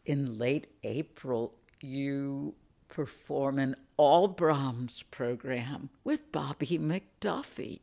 In 0.06 0.38
late 0.38 0.68
April, 0.84 1.54
you 1.82 2.56
perform 2.88 3.60
an 3.60 3.76
all 3.98 4.28
Brahms 4.28 5.04
program 5.12 5.90
with 6.04 6.32
Bobby 6.32 6.80
McDuffie. 6.80 7.82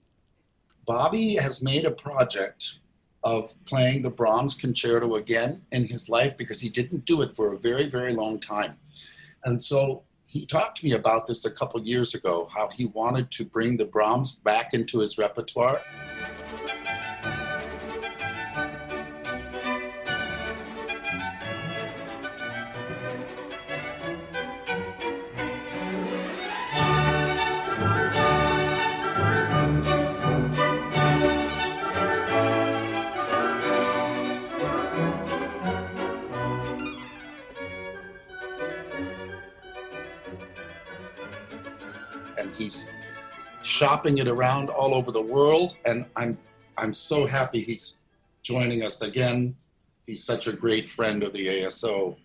Bobby 0.86 1.36
has 1.36 1.62
made 1.62 1.84
a 1.84 1.90
project 1.90 2.78
of 3.22 3.54
playing 3.64 4.02
the 4.02 4.10
Brahms 4.10 4.54
concerto 4.54 5.16
again 5.16 5.62
in 5.72 5.86
his 5.86 6.08
life 6.08 6.36
because 6.36 6.60
he 6.60 6.68
didn't 6.68 7.04
do 7.04 7.22
it 7.22 7.34
for 7.34 7.52
a 7.52 7.58
very, 7.58 7.88
very 7.88 8.12
long 8.12 8.38
time. 8.38 8.76
And 9.44 9.62
so 9.62 10.02
he 10.34 10.44
talked 10.44 10.78
to 10.78 10.84
me 10.84 10.90
about 10.90 11.28
this 11.28 11.44
a 11.44 11.50
couple 11.50 11.80
years 11.80 12.12
ago, 12.12 12.50
how 12.52 12.68
he 12.68 12.86
wanted 12.86 13.30
to 13.30 13.44
bring 13.44 13.76
the 13.76 13.84
Brahms 13.84 14.32
back 14.32 14.74
into 14.74 14.98
his 14.98 15.16
repertoire. 15.16 15.80
Shopping 43.94 44.18
it 44.18 44.26
around 44.26 44.70
all 44.70 44.92
over 44.92 45.12
the 45.12 45.22
world, 45.22 45.78
and 45.84 46.04
I'm 46.16 46.36
I'm 46.76 46.92
so 46.92 47.26
happy 47.26 47.60
he's 47.60 47.96
joining 48.42 48.82
us 48.82 49.02
again. 49.02 49.54
He's 50.04 50.24
such 50.24 50.48
a 50.48 50.52
great 50.52 50.90
friend 50.90 51.22
of 51.22 51.32
the 51.32 51.46
ASO, 51.46 52.16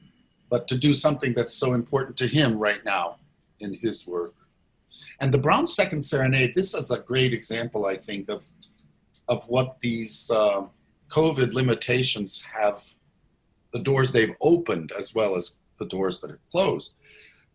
but 0.50 0.68
to 0.70 0.76
do 0.76 0.96
something 0.96 1.36
that's 1.36 1.54
so 1.54 1.76
important 1.76 2.18
to 2.18 2.28
him 2.28 2.58
right 2.58 2.84
now 2.84 3.18
in 3.60 3.76
his 3.76 4.08
work. 4.08 4.34
And 5.20 5.32
the 5.32 5.38
Brahms 5.38 5.76
Second 5.76 6.02
Serenade, 6.02 6.56
this 6.56 6.74
is 6.74 6.90
a 6.90 6.98
great 6.98 7.34
example, 7.34 7.86
I 7.86 7.98
think, 7.98 8.30
of 8.30 8.48
of 9.28 9.48
what 9.48 9.80
these 9.80 10.32
uh, 10.32 10.66
COVID 11.10 11.54
limitations 11.54 12.44
have, 12.52 12.84
the 13.74 13.84
doors 13.90 14.12
they've 14.12 14.36
opened 14.42 14.92
as 14.98 15.14
well 15.14 15.36
as 15.36 15.60
the 15.78 15.86
doors 15.86 16.20
that 16.22 16.32
are 16.32 16.42
closed 16.50 16.99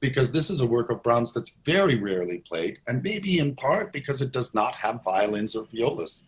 because 0.05 0.31
this 0.31 0.51
is 0.51 0.61
a 0.61 0.67
work 0.67 0.90
of 0.90 1.03
Brahms 1.03 1.33
that's 1.33 1.59
very 1.64 1.95
rarely 1.95 2.37
played, 2.47 2.79
and 2.87 3.03
maybe 3.03 3.38
in 3.38 3.55
part 3.55 3.90
because 3.90 4.21
it 4.21 4.33
does 4.33 4.55
not 4.55 4.75
have 4.75 5.03
violins 5.03 5.57
or 5.57 5.64
violas. 5.64 6.27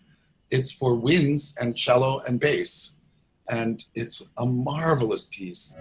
It's 0.50 0.72
for 0.72 0.94
winds 0.94 1.54
and 1.60 1.76
cello 1.76 2.22
and 2.26 2.40
bass, 2.40 2.94
and 3.50 3.84
it's 3.94 4.32
a 4.38 4.46
marvelous 4.46 5.24
piece. 5.24 5.76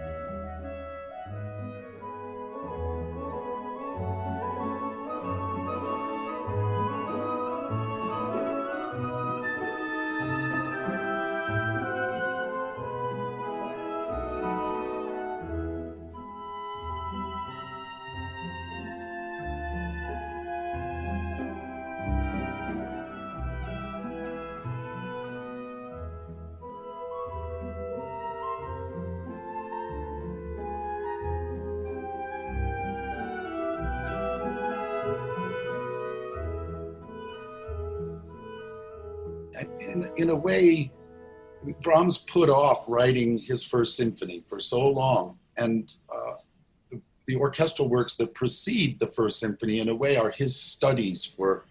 In, 40.16 40.30
a 40.30 40.34
way, 40.34 40.90
Brahms 41.82 42.18
put 42.18 42.48
off 42.48 42.84
writing 42.88 43.38
his 43.38 43.64
first 43.64 43.96
symphony 43.96 44.42
for 44.46 44.58
so 44.58 44.88
long, 44.88 45.38
and 45.56 45.94
uh, 46.14 46.32
the, 46.90 47.00
the, 47.26 47.36
orchestral 47.36 47.88
works 47.88 48.16
that 48.16 48.34
precede 48.34 48.98
the 48.98 49.06
first 49.06 49.40
symphony, 49.40 49.80
in 49.80 49.88
a 49.88 49.94
way, 49.94 50.16
are 50.16 50.30
his 50.30 50.58
studies 50.58 51.24
for 51.24 51.64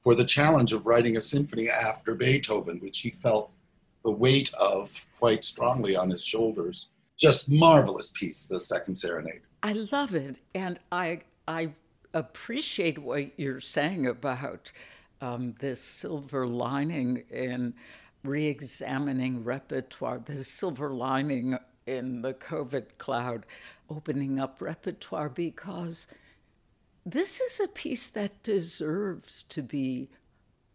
for 0.00 0.14
the 0.14 0.24
challenge 0.24 0.72
of 0.72 0.86
writing 0.86 1.16
a 1.16 1.20
symphony 1.20 1.68
after 1.68 2.14
Beethoven, 2.14 2.78
which 2.78 3.00
he 3.00 3.10
felt 3.10 3.50
the 4.04 4.10
weight 4.10 4.52
of 4.54 5.06
quite 5.18 5.44
strongly 5.44 5.96
on 5.96 6.08
his 6.08 6.24
shoulders. 6.24 6.88
Just 7.18 7.50
marvelous 7.50 8.10
piece, 8.10 8.44
the 8.44 8.60
Second 8.60 8.94
Serenade. 8.94 9.40
I 9.62 9.72
love 9.72 10.14
it, 10.14 10.40
and 10.54 10.78
I 10.92 11.22
I 11.48 11.72
appreciate 12.14 12.98
what 12.98 13.38
you're 13.38 13.60
saying 13.60 14.06
about 14.06 14.72
um, 15.20 15.52
this 15.60 15.80
silver 15.80 16.46
lining 16.46 17.24
in 17.30 17.74
re-examining 18.24 19.44
repertoire, 19.44 20.18
this 20.18 20.48
silver 20.48 20.90
lining 20.90 21.58
in 21.86 22.22
the 22.22 22.34
COVID 22.34 22.98
cloud, 22.98 23.46
opening 23.88 24.38
up 24.38 24.60
repertoire 24.60 25.28
because 25.28 26.06
this 27.06 27.40
is 27.40 27.60
a 27.60 27.68
piece 27.68 28.10
that 28.10 28.42
deserves 28.42 29.44
to 29.44 29.62
be 29.62 30.10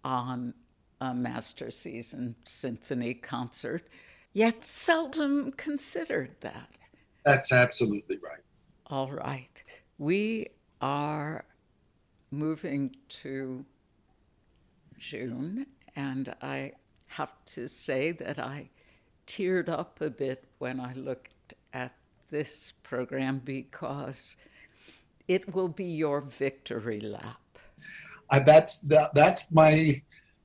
on 0.04 0.54
a 1.00 1.14
master 1.14 1.70
season 1.70 2.36
symphony 2.44 3.14
concert, 3.14 3.88
yet 4.34 4.64
seldom 4.64 5.52
considered 5.52 6.32
that. 6.40 6.70
That's 7.26 7.52
absolutely 7.52 8.18
right. 8.24 8.40
All 8.88 9.12
right. 9.12 9.64
We 9.98 10.48
are 10.82 11.46
moving 12.32 12.96
to 13.08 13.66
June, 15.04 15.66
and 15.96 16.34
I 16.42 16.72
have 17.08 17.34
to 17.46 17.68
say 17.68 18.12
that 18.13 18.39
I 18.39 18.70
teared 19.28 19.68
up 19.68 20.00
a 20.00 20.10
bit 20.10 20.46
when 20.60 20.80
I 20.80 20.94
looked 20.94 21.54
at 21.74 21.94
this 22.30 22.74
program 22.84 23.42
because 23.44 24.38
it 25.28 25.54
will 25.54 25.68
be 25.68 25.86
your 25.86 26.22
victory 26.22 27.02
lap. 27.02 27.42
Uh, 28.30 28.39
that's 28.39 28.80
that, 28.80 29.13
that's 29.13 29.52
my 29.52 30.02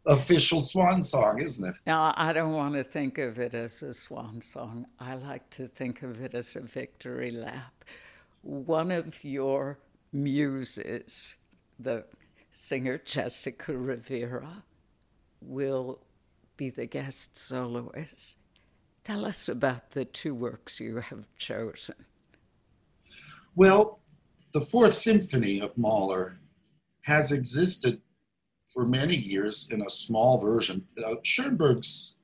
official 0.06 0.60
swan 0.60 1.04
song, 1.04 1.40
isn't 1.40 1.68
it? 1.68 1.74
Now, 1.86 2.12
I 2.16 2.32
don't 2.32 2.52
want 2.52 2.74
to 2.74 2.84
think 2.84 3.18
of 3.18 3.38
it 3.38 3.54
as 3.54 3.82
a 3.82 3.94
swan 3.94 4.40
song. 4.40 4.86
I 4.98 5.14
like 5.14 5.48
to 5.50 5.68
think 5.68 6.02
of 6.02 6.20
it 6.20 6.34
as 6.34 6.56
a 6.56 6.60
victory 6.60 7.30
lap. 7.30 7.84
One 8.42 8.90
of 8.90 9.22
your 9.22 9.78
muses, 10.12 11.36
the 11.78 12.04
singer 12.52 12.98
Jessica 12.98 13.76
Rivera 13.76 14.64
will 15.40 16.00
be 16.56 16.70
the 16.70 16.86
guest 16.86 17.36
soloist. 17.36 18.36
Tell 19.04 19.24
us 19.24 19.48
about 19.48 19.92
the 19.92 20.04
two 20.04 20.34
works 20.34 20.80
you 20.80 20.96
have 20.96 21.26
chosen. 21.36 21.94
Well, 23.54 24.00
the 24.52 24.60
Fourth 24.60 24.94
Symphony 24.94 25.60
of 25.60 25.76
Mahler 25.76 26.38
has 27.02 27.32
existed 27.32 28.00
for 28.72 28.86
many 28.86 29.16
years 29.16 29.68
in 29.70 29.82
a 29.82 29.90
small 29.90 30.38
version. 30.38 30.86
Uh, 31.04 31.14
Schoenberg's 31.22 32.16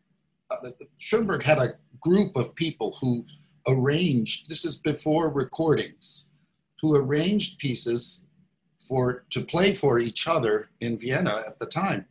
uh, 0.50 0.70
Schoenberg 0.98 1.42
had 1.42 1.58
a 1.58 1.74
group 2.00 2.36
of 2.36 2.54
people 2.54 2.96
who 3.00 3.24
arranged. 3.66 4.48
This 4.48 4.64
is 4.64 4.76
before 4.76 5.30
recordings, 5.30 6.30
who 6.80 6.94
arranged 6.94 7.58
pieces 7.58 8.26
for 8.88 9.24
to 9.30 9.40
play 9.40 9.72
for 9.72 9.98
each 9.98 10.26
other 10.26 10.68
in 10.80 10.98
Vienna 10.98 11.42
at 11.46 11.58
the 11.58 11.66
time, 11.66 12.06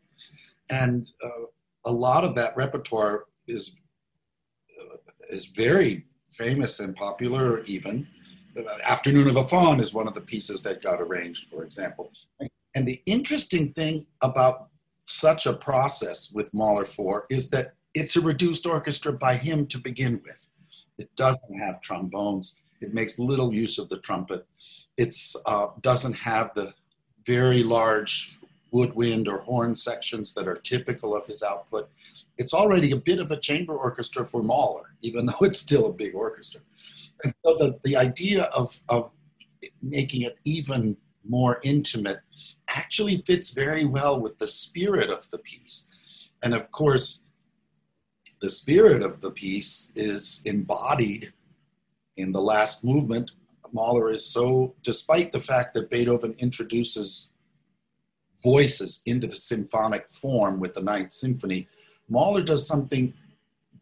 and 0.70 1.10
uh, 1.24 1.46
a 1.86 1.92
lot 1.92 2.24
of 2.24 2.36
that 2.36 2.56
repertoire 2.56 3.26
is 3.48 3.76
uh, 4.82 4.96
is 5.30 5.46
very 5.46 6.06
famous 6.32 6.80
and 6.80 6.96
popular. 6.96 7.64
Even 7.66 8.08
Afternoon 8.84 9.28
of 9.28 9.36
a 9.36 9.46
Faun 9.46 9.80
is 9.80 9.94
one 9.94 10.08
of 10.08 10.14
the 10.14 10.22
pieces 10.22 10.62
that 10.62 10.82
got 10.82 11.02
arranged, 11.02 11.50
for 11.50 11.64
example. 11.64 12.12
And 12.76 12.88
the 12.88 13.02
interesting 13.06 13.74
thing 13.74 14.06
about 14.22 14.70
such 15.06 15.46
a 15.46 15.54
process 15.54 16.32
with 16.32 16.54
Mahler 16.54 16.86
4 16.86 17.26
is 17.30 17.50
that 17.50 17.74
it's 17.94 18.16
a 18.16 18.22
reduced 18.22 18.66
orchestra 18.66 19.14
by 19.14 19.38
him 19.38 19.66
to 19.68 19.78
begin 19.78 20.22
with. 20.24 20.48
It 20.98 21.10
doesn't 21.16 21.60
have 21.60 21.82
trombones. 21.82 22.62
It 22.82 22.94
makes 22.94 23.20
little 23.20 23.54
use 23.54 23.80
of 23.80 23.90
the 23.90 24.00
trumpet 24.00 24.46
it 24.98 25.16
uh, 25.46 25.68
doesn't 25.82 26.14
have 26.14 26.54
the 26.54 26.74
very 27.26 27.64
large 27.64 28.38
woodwind 28.72 29.28
or 29.28 29.40
horn 29.40 29.76
sections 29.76 30.34
that 30.34 30.48
are 30.48 30.56
typical 30.56 31.16
of 31.16 31.26
his 31.26 31.44
output. 31.44 31.90
It's 32.38 32.54
already 32.54 32.92
a 32.92 32.98
bit 32.98 33.20
of 33.20 33.32
a 33.32 33.38
chamber 33.38 33.76
orchestra 33.76 34.26
for 34.26 34.42
Mahler, 34.42 34.96
even 35.02 35.26
though 35.28 35.42
it's 35.42 35.60
still 35.60 35.88
a 35.88 35.94
big 35.94 36.16
orchestra. 36.16 36.62
And 37.24 37.34
so 37.46 37.58
the, 37.58 37.80
the 37.84 37.96
idea 37.96 38.44
of, 38.46 38.80
of 38.90 39.12
making 39.82 40.24
it 40.24 40.38
even 40.44 40.98
more 41.26 41.60
intimate, 41.64 42.20
actually 42.68 43.18
fits 43.18 43.52
very 43.52 43.86
well 43.86 44.20
with 44.20 44.38
the 44.38 44.48
spirit 44.48 45.10
of 45.10 45.30
the 45.30 45.38
piece. 45.38 45.90
And 46.42 46.54
of 46.54 46.72
course, 46.72 47.24
the 48.42 48.50
spirit 48.50 49.02
of 49.02 49.22
the 49.22 49.32
piece 49.32 49.94
is 49.96 50.42
embodied 50.46 51.32
in 52.18 52.32
the 52.32 52.42
last 52.42 52.84
movement. 52.84 53.32
Mahler 53.74 54.10
is 54.10 54.26
so, 54.26 54.76
despite 54.84 55.32
the 55.32 55.40
fact 55.40 55.74
that 55.74 55.90
Beethoven 55.90 56.36
introduces 56.38 57.32
voices 58.44 59.02
into 59.06 59.28
the 59.28 59.36
symphonic 59.36 60.10
form 60.10 60.60
with 60.60 60.74
the 60.74 60.82
Ninth 60.82 61.12
Symphony, 61.12 61.68
Mahler 62.08 62.44
does 62.44 62.68
something 62.68 63.14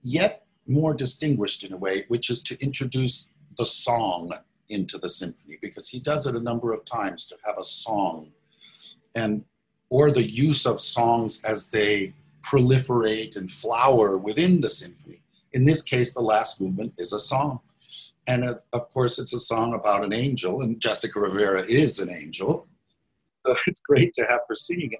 yet 0.01 0.45
more 0.67 0.93
distinguished 0.93 1.63
in 1.63 1.73
a 1.73 1.77
way, 1.77 2.05
which 2.07 2.29
is 2.29 2.41
to 2.43 2.61
introduce 2.63 3.31
the 3.57 3.65
song 3.65 4.31
into 4.69 4.97
the 4.97 5.09
symphony 5.09 5.57
because 5.61 5.89
he 5.89 5.99
does 5.99 6.25
it 6.25 6.35
a 6.35 6.39
number 6.39 6.71
of 6.71 6.85
times 6.85 7.25
to 7.25 7.35
have 7.45 7.57
a 7.57 7.63
song 7.63 8.31
and 9.13 9.43
or 9.89 10.09
the 10.09 10.23
use 10.23 10.65
of 10.65 10.79
songs 10.79 11.43
as 11.43 11.69
they 11.69 12.13
proliferate 12.41 13.35
and 13.35 13.51
flower 13.51 14.17
within 14.17 14.61
the 14.61 14.69
symphony. 14.69 15.21
In 15.51 15.65
this 15.65 15.81
case, 15.81 16.13
the 16.13 16.21
last 16.21 16.61
movement 16.61 16.93
is 16.97 17.11
a 17.11 17.19
song. 17.19 17.59
And 18.31 18.45
of, 18.45 18.63
of 18.71 18.87
course, 18.87 19.19
it's 19.19 19.33
a 19.33 19.39
song 19.39 19.73
about 19.73 20.05
an 20.05 20.13
angel, 20.13 20.61
and 20.61 20.79
Jessica 20.79 21.19
Rivera 21.19 21.63
is 21.63 21.99
an 21.99 22.09
angel. 22.09 22.65
So 23.45 23.53
it's 23.67 23.81
great 23.81 24.13
to 24.13 24.21
have 24.21 24.39
her 24.47 24.55
singing 24.55 24.93
it. 24.93 24.99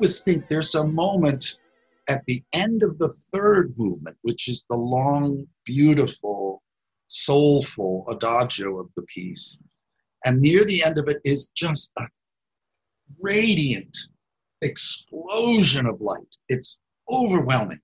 Always 0.00 0.22
think 0.22 0.48
there's 0.48 0.74
a 0.76 0.86
moment 0.86 1.60
at 2.08 2.24
the 2.24 2.42
end 2.54 2.82
of 2.82 2.96
the 2.96 3.10
third 3.10 3.74
movement, 3.76 4.16
which 4.22 4.48
is 4.48 4.64
the 4.70 4.76
long, 4.76 5.46
beautiful, 5.66 6.62
soulful 7.08 8.06
adagio 8.08 8.78
of 8.78 8.88
the 8.96 9.02
piece. 9.02 9.62
And 10.24 10.40
near 10.40 10.64
the 10.64 10.82
end 10.82 10.96
of 10.96 11.10
it 11.10 11.18
is 11.22 11.50
just 11.50 11.92
a 11.98 12.04
radiant 13.20 13.94
explosion 14.62 15.84
of 15.84 16.00
light. 16.00 16.34
It's 16.48 16.80
overwhelming 17.12 17.80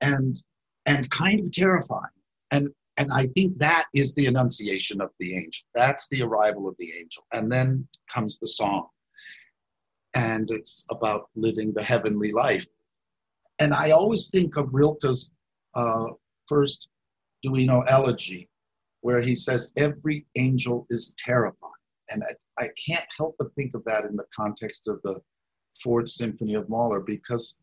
and 0.00 0.40
and 0.86 1.10
kind 1.10 1.40
of 1.40 1.50
terrifying. 1.50 2.14
And 2.52 2.68
and 2.96 3.10
I 3.12 3.26
think 3.34 3.58
that 3.58 3.86
is 3.92 4.14
the 4.14 4.26
annunciation 4.26 5.00
of 5.00 5.10
the 5.18 5.34
angel. 5.34 5.64
That's 5.74 6.08
the 6.10 6.22
arrival 6.22 6.68
of 6.68 6.76
the 6.78 6.92
angel. 6.96 7.24
And 7.32 7.50
then 7.50 7.88
comes 8.08 8.38
the 8.38 8.46
song 8.46 8.86
and 10.14 10.50
it's 10.50 10.86
about 10.90 11.28
living 11.36 11.72
the 11.72 11.82
heavenly 11.82 12.32
life. 12.32 12.66
And 13.58 13.74
I 13.74 13.90
always 13.90 14.30
think 14.30 14.56
of 14.56 14.74
Rilke's 14.74 15.32
uh, 15.74 16.06
first 16.46 16.88
Duino 17.42 17.82
elegy, 17.82 18.48
where 19.02 19.20
he 19.20 19.34
says, 19.34 19.72
Every 19.76 20.26
angel 20.36 20.86
is 20.90 21.14
terrified. 21.18 21.70
And 22.10 22.24
I, 22.24 22.64
I 22.64 22.68
can't 22.86 23.06
help 23.16 23.36
but 23.38 23.54
think 23.54 23.74
of 23.74 23.84
that 23.84 24.04
in 24.04 24.16
the 24.16 24.26
context 24.34 24.88
of 24.88 25.00
the 25.02 25.20
Fourth 25.80 26.08
Symphony 26.08 26.54
of 26.54 26.68
Mahler 26.68 27.00
because 27.00 27.60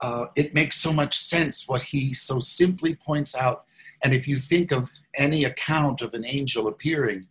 uh, 0.00 0.26
it 0.36 0.54
makes 0.54 0.76
so 0.76 0.92
much 0.92 1.16
sense 1.16 1.66
what 1.66 1.82
he 1.82 2.12
so 2.12 2.38
simply 2.38 2.94
points 2.94 3.34
out. 3.34 3.64
And 4.04 4.12
if 4.14 4.28
you 4.28 4.36
think 4.36 4.70
of 4.70 4.90
any 5.14 5.44
account 5.44 6.02
of 6.02 6.14
an 6.14 6.24
angel 6.24 6.68
appearing, 6.68 7.26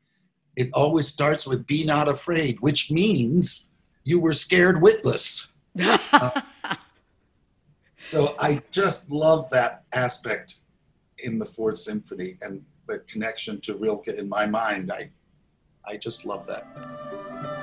it 0.56 0.69
always 0.74 1.08
starts 1.08 1.45
with 1.45 1.67
be 1.67 1.84
not 1.84 2.08
afraid, 2.08 2.60
which 2.62 2.91
means 2.91 3.69
you 4.05 4.19
were 4.19 4.31
scared 4.31 4.81
witless. 4.81 5.49
uh, 5.81 6.41
so 7.97 8.35
I 8.39 8.61
just 8.71 9.11
love 9.11 9.49
that 9.49 9.83
aspect 9.91 10.61
in 11.17 11.39
the 11.39 11.45
Fourth 11.45 11.79
Symphony 11.79 12.37
and 12.41 12.63
the 12.87 12.99
connection 12.99 13.59
to 13.61 13.75
Rilke 13.77 14.07
in 14.07 14.29
my 14.29 14.45
mind. 14.45 14.91
I, 14.91 15.09
I 15.85 15.97
just 15.97 16.25
love 16.25 16.45
that. 16.45 17.54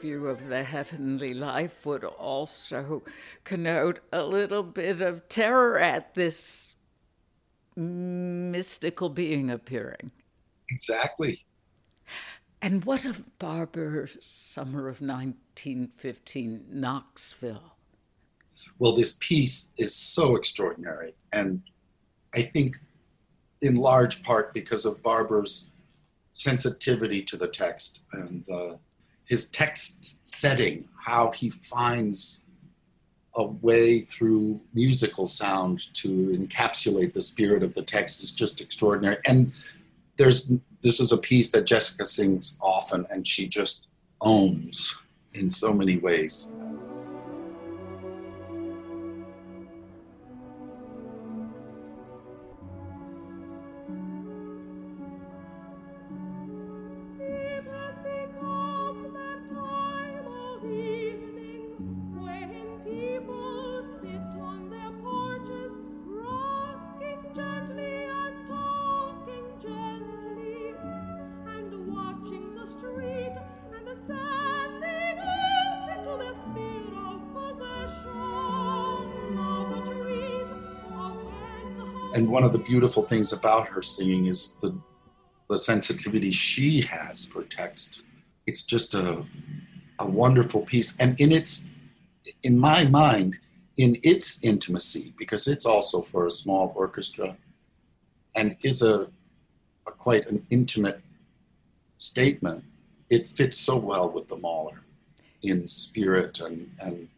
View 0.00 0.28
of 0.28 0.48
the 0.48 0.64
heavenly 0.64 1.34
life 1.34 1.84
would 1.86 2.04
also 2.04 3.02
connote 3.44 4.00
a 4.12 4.22
little 4.22 4.62
bit 4.62 5.00
of 5.00 5.28
terror 5.28 5.78
at 5.78 6.14
this 6.14 6.74
mystical 7.76 9.08
being 9.08 9.50
appearing. 9.50 10.10
Exactly. 10.68 11.44
And 12.62 12.84
what 12.84 13.04
of 13.04 13.38
Barber's 13.38 14.16
Summer 14.24 14.88
of 14.88 15.00
1915, 15.00 16.64
Knoxville? 16.70 17.76
Well, 18.78 18.94
this 18.94 19.16
piece 19.20 19.72
is 19.76 19.94
so 19.94 20.36
extraordinary. 20.36 21.14
And 21.32 21.62
I 22.34 22.42
think 22.42 22.76
in 23.60 23.76
large 23.76 24.22
part 24.22 24.54
because 24.54 24.84
of 24.84 25.02
Barber's 25.02 25.70
sensitivity 26.34 27.22
to 27.22 27.36
the 27.36 27.48
text 27.48 28.04
and 28.12 28.48
uh, 28.50 28.76
his 29.26 29.50
text 29.50 30.26
setting, 30.26 30.88
how 31.04 31.30
he 31.32 31.50
finds 31.50 32.44
a 33.34 33.44
way 33.44 34.00
through 34.00 34.60
musical 34.72 35.26
sound 35.26 35.92
to 35.94 36.08
encapsulate 36.08 37.12
the 37.12 37.20
spirit 37.20 37.62
of 37.62 37.74
the 37.74 37.82
text 37.82 38.22
is 38.22 38.32
just 38.32 38.60
extraordinary. 38.60 39.18
And 39.26 39.52
there's 40.16 40.52
this 40.80 41.00
is 41.00 41.12
a 41.12 41.18
piece 41.18 41.50
that 41.50 41.66
Jessica 41.66 42.06
sings 42.06 42.56
often, 42.60 43.06
and 43.10 43.26
she 43.26 43.48
just 43.48 43.88
owns 44.20 45.02
in 45.34 45.50
so 45.50 45.72
many 45.72 45.98
ways. 45.98 46.52
One 82.36 82.44
of 82.44 82.52
the 82.52 82.58
beautiful 82.58 83.02
things 83.02 83.32
about 83.32 83.66
her 83.66 83.80
singing 83.80 84.26
is 84.26 84.56
the, 84.60 84.78
the 85.48 85.58
sensitivity 85.58 86.30
she 86.30 86.82
has 86.82 87.24
for 87.24 87.42
text. 87.44 88.02
It's 88.46 88.62
just 88.62 88.92
a, 88.92 89.24
a 89.98 90.06
wonderful 90.06 90.60
piece. 90.60 91.00
And 91.00 91.18
in 91.18 91.32
its, 91.32 91.70
in 92.42 92.58
my 92.58 92.84
mind, 92.84 93.38
in 93.78 93.96
its 94.02 94.44
intimacy, 94.44 95.14
because 95.16 95.48
it's 95.48 95.64
also 95.64 96.02
for 96.02 96.26
a 96.26 96.30
small 96.30 96.74
orchestra 96.76 97.38
and 98.34 98.54
is 98.62 98.82
a, 98.82 99.08
a 99.86 99.92
quite 99.92 100.26
an 100.28 100.46
intimate 100.50 101.00
statement, 101.96 102.64
it 103.08 103.26
fits 103.26 103.56
so 103.56 103.78
well 103.78 104.10
with 104.10 104.28
the 104.28 104.36
Mahler 104.36 104.82
in 105.42 105.66
spirit 105.68 106.40
and, 106.40 106.70
and 106.80 107.08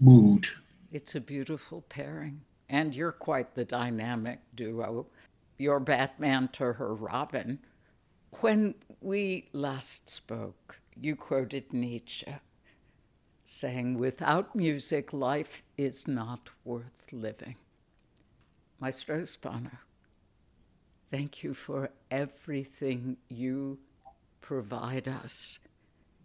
mood. 0.00 0.48
It's 0.90 1.14
a 1.14 1.20
beautiful 1.20 1.82
pairing. 1.82 2.40
And 2.72 2.94
you're 2.94 3.12
quite 3.12 3.54
the 3.54 3.66
dynamic 3.66 4.40
duo. 4.54 5.06
You're 5.58 5.78
Batman 5.78 6.48
to 6.54 6.72
her 6.72 6.94
Robin. 6.94 7.58
When 8.40 8.74
we 9.02 9.50
last 9.52 10.08
spoke, 10.08 10.80
you 10.96 11.14
quoted 11.14 11.74
Nietzsche 11.74 12.34
saying, 13.44 13.98
Without 13.98 14.56
music, 14.56 15.12
life 15.12 15.62
is 15.76 16.08
not 16.08 16.48
worth 16.64 17.12
living. 17.12 17.56
Maestro 18.80 19.24
Spano, 19.24 19.78
thank 21.10 21.42
you 21.42 21.52
for 21.52 21.90
everything 22.10 23.18
you 23.28 23.80
provide 24.40 25.06
us 25.06 25.58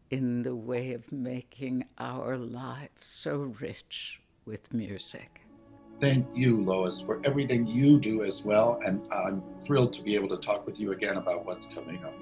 in 0.10 0.44
the 0.44 0.56
way 0.56 0.94
of 0.94 1.12
making 1.12 1.84
our 2.00 2.38
lives 2.38 3.06
so 3.06 3.54
rich 3.60 4.22
with 4.46 4.74
music. 4.74 5.47
Thank 6.00 6.28
you, 6.36 6.62
Lois, 6.64 7.02
for 7.02 7.20
everything 7.24 7.66
you 7.66 8.00
do 8.00 8.24
as 8.24 8.46
well. 8.46 8.80
And 8.86 9.08
I'm 9.12 9.42
thrilled 9.62 9.94
to 9.94 10.04
be 10.04 10.14
able 10.16 10.30
to 10.30 10.38
talk 10.38 10.66
with 10.68 10.80
you 10.80 10.92
again 10.92 11.18
about 11.18 11.46
what's 11.46 11.66
coming 11.66 12.04
up. 12.06 12.14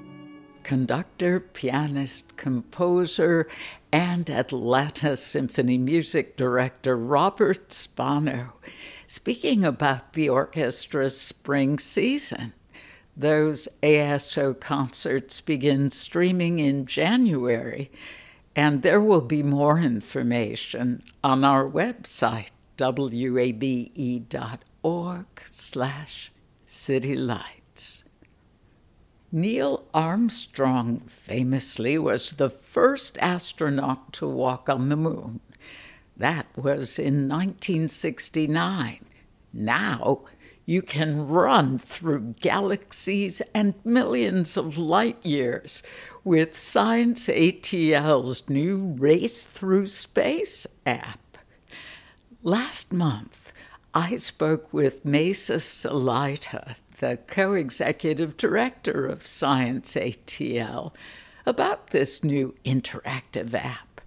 Conductor, 0.64 1.40
pianist, 1.42 2.38
composer, 2.38 3.48
and 3.92 4.30
Atlanta 4.30 5.16
Symphony 5.16 5.78
music 5.78 6.38
director 6.38 6.98
Robert 6.98 7.72
Spano. 7.72 8.54
Speaking 9.08 9.64
about 9.64 10.14
the 10.14 10.28
orchestra's 10.28 11.20
spring 11.20 11.78
season, 11.78 12.54
those 13.16 13.68
ASO 13.84 14.60
concerts 14.60 15.40
begin 15.42 15.92
streaming 15.92 16.60
in 16.60 16.86
January, 16.86 17.92
and 18.56 18.82
there 18.82 19.02
will 19.02 19.22
be 19.22 19.44
more 19.44 19.80
information 19.80 21.04
on 21.24 21.44
our 21.44 21.70
website, 21.70 22.50
wabe.org 22.80 23.96
slash 25.46 26.32
citylights. 26.68 28.04
Neil 29.32 29.86
Armstrong 29.94 31.00
famously 31.00 31.98
was 31.98 32.32
the 32.32 32.50
first 32.50 33.18
astronaut 33.20 34.14
to 34.14 34.28
walk 34.28 34.70
on 34.70 34.90
the 34.90 34.96
moon. 34.96 35.42
That 36.16 36.48
was 36.56 36.98
in 36.98 37.28
1969. 37.28 39.06
Now 39.54 40.22
you 40.66 40.82
can 40.82 41.28
run 41.28 41.78
through 41.78 42.36
galaxies 42.40 43.42
and 43.54 43.76
millions 43.84 44.58
of 44.58 44.78
light 44.78 45.24
years 45.26 45.84
with 46.24 46.58
Science 46.58 47.28
ATL's 47.28 48.50
new 48.50 48.96
Race 48.98 49.44
Through 49.44 49.88
Space 49.88 50.66
app. 50.86 51.20
Last 52.46 52.94
month, 52.94 53.52
I 53.96 54.18
spoke 54.18 54.72
with 54.72 55.04
Meisa 55.04 55.56
Salaita, 55.56 56.76
the 57.00 57.18
co 57.26 57.54
executive 57.54 58.38
director 58.38 59.08
of 59.08 59.26
Science 59.26 59.96
ATL, 59.96 60.94
about 61.48 61.90
this 61.90 62.24
new 62.24 62.54
interactive 62.64 63.56
app. 63.56 64.00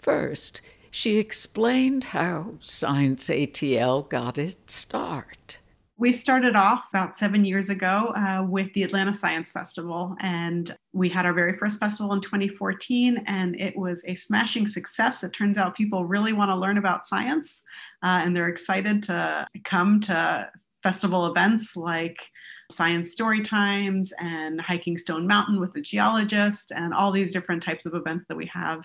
First, 0.00 0.60
she 0.90 1.18
explained 1.18 2.02
how 2.02 2.54
Science 2.58 3.28
ATL 3.28 4.08
got 4.08 4.38
its 4.38 4.74
start. 4.74 5.58
We 5.96 6.10
started 6.10 6.56
off 6.56 6.86
about 6.90 7.16
seven 7.16 7.44
years 7.44 7.70
ago 7.70 8.12
uh, 8.16 8.44
with 8.44 8.72
the 8.72 8.82
Atlanta 8.82 9.14
Science 9.14 9.52
Festival, 9.52 10.16
and 10.18 10.76
we 10.92 11.08
had 11.08 11.24
our 11.24 11.32
very 11.32 11.56
first 11.56 11.78
festival 11.78 12.12
in 12.14 12.20
2014, 12.20 13.22
and 13.28 13.54
it 13.60 13.76
was 13.76 14.04
a 14.08 14.16
smashing 14.16 14.66
success. 14.66 15.22
It 15.22 15.32
turns 15.32 15.56
out 15.56 15.76
people 15.76 16.04
really 16.04 16.32
want 16.32 16.50
to 16.50 16.56
learn 16.56 16.78
about 16.78 17.06
science, 17.06 17.62
uh, 18.02 18.22
and 18.24 18.34
they're 18.34 18.48
excited 18.48 19.04
to 19.04 19.46
come 19.62 20.00
to 20.00 20.50
festival 20.82 21.26
events 21.26 21.76
like 21.76 22.18
science 22.72 23.12
story 23.12 23.40
times 23.40 24.12
and 24.18 24.60
hiking 24.60 24.98
Stone 24.98 25.28
Mountain 25.28 25.60
with 25.60 25.76
a 25.76 25.80
geologist, 25.80 26.72
and 26.72 26.92
all 26.92 27.12
these 27.12 27.32
different 27.32 27.62
types 27.62 27.86
of 27.86 27.94
events 27.94 28.24
that 28.28 28.36
we 28.36 28.46
have 28.46 28.84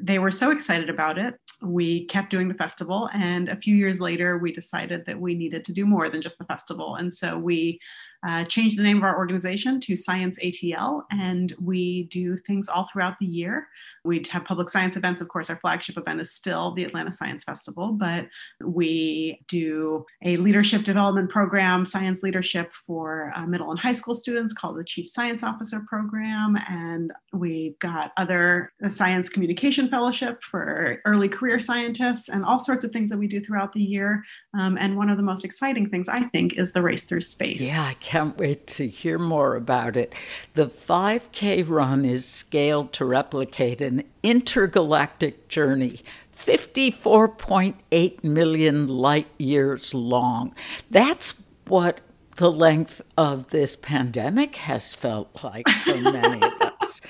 they 0.00 0.18
were 0.18 0.30
so 0.30 0.50
excited 0.50 0.88
about 0.88 1.18
it. 1.18 1.34
We 1.62 2.06
kept 2.06 2.30
doing 2.30 2.48
the 2.48 2.54
festival. 2.54 3.08
And 3.12 3.48
a 3.48 3.56
few 3.56 3.76
years 3.76 4.00
later, 4.00 4.38
we 4.38 4.52
decided 4.52 5.04
that 5.06 5.20
we 5.20 5.34
needed 5.34 5.64
to 5.66 5.72
do 5.72 5.86
more 5.86 6.08
than 6.08 6.22
just 6.22 6.38
the 6.38 6.44
festival. 6.44 6.96
And 6.96 7.12
so 7.12 7.38
we 7.38 7.78
uh, 8.26 8.44
changed 8.44 8.78
the 8.78 8.82
name 8.82 8.98
of 8.98 9.04
our 9.04 9.16
organization 9.16 9.80
to 9.80 9.96
Science 9.96 10.38
ATL, 10.42 11.02
and 11.10 11.54
we 11.60 12.04
do 12.04 12.36
things 12.36 12.68
all 12.68 12.88
throughout 12.92 13.18
the 13.18 13.26
year. 13.26 13.68
We 14.04 14.24
have 14.30 14.44
public 14.44 14.68
science 14.68 14.96
events. 14.96 15.20
Of 15.20 15.28
course, 15.28 15.48
our 15.50 15.56
flagship 15.56 15.96
event 15.96 16.20
is 16.20 16.32
still 16.32 16.74
the 16.74 16.84
Atlanta 16.84 17.12
Science 17.12 17.44
Festival, 17.44 17.92
but 17.92 18.26
we 18.60 19.40
do 19.48 20.04
a 20.24 20.36
leadership 20.36 20.82
development 20.82 21.30
program, 21.30 21.86
science 21.86 22.22
leadership 22.22 22.72
for 22.86 23.32
uh, 23.36 23.46
middle 23.46 23.70
and 23.70 23.78
high 23.78 23.92
school 23.92 24.14
students 24.14 24.52
called 24.52 24.76
the 24.76 24.84
Chief 24.84 25.08
Science 25.08 25.42
Officer 25.42 25.84
Program. 25.88 26.58
And 26.68 27.12
we've 27.32 27.78
got 27.78 28.12
other 28.16 28.72
science 28.88 29.28
communication 29.28 29.88
fellowship 29.88 30.42
for 30.42 31.00
early 31.04 31.28
career 31.28 31.60
scientists 31.60 32.28
and 32.28 32.44
all 32.44 32.58
sorts 32.58 32.84
of 32.84 32.90
things 32.90 33.10
that 33.10 33.18
we 33.18 33.28
do 33.28 33.40
throughout 33.44 33.72
the 33.72 33.82
year. 33.82 34.24
Um, 34.54 34.76
and 34.78 34.96
one 34.96 35.10
of 35.10 35.16
the 35.16 35.22
most 35.22 35.44
exciting 35.44 35.88
things, 35.88 36.08
I 36.08 36.24
think, 36.24 36.54
is 36.54 36.72
the 36.72 36.82
race 36.82 37.04
through 37.04 37.20
space. 37.20 37.60
Yeah, 37.60 37.82
I 37.82 37.94
can't 38.12 38.36
wait 38.36 38.66
to 38.66 38.86
hear 38.86 39.18
more 39.18 39.56
about 39.56 39.96
it. 39.96 40.14
The 40.52 40.66
5K 40.66 41.66
run 41.66 42.04
is 42.04 42.28
scaled 42.28 42.92
to 42.92 43.06
replicate 43.06 43.80
an 43.80 44.02
intergalactic 44.22 45.48
journey. 45.48 46.00
54.8 46.36 48.22
million 48.22 48.86
light 48.86 49.28
years 49.38 49.94
long. 49.94 50.54
That's 50.90 51.42
what 51.66 52.02
the 52.36 52.52
length 52.52 53.00
of 53.16 53.48
this 53.48 53.76
pandemic 53.76 54.56
has 54.56 54.94
felt 54.94 55.42
like 55.42 55.66
for 55.66 55.96
many 55.96 56.42
of 56.42 56.52
us. 56.82 57.00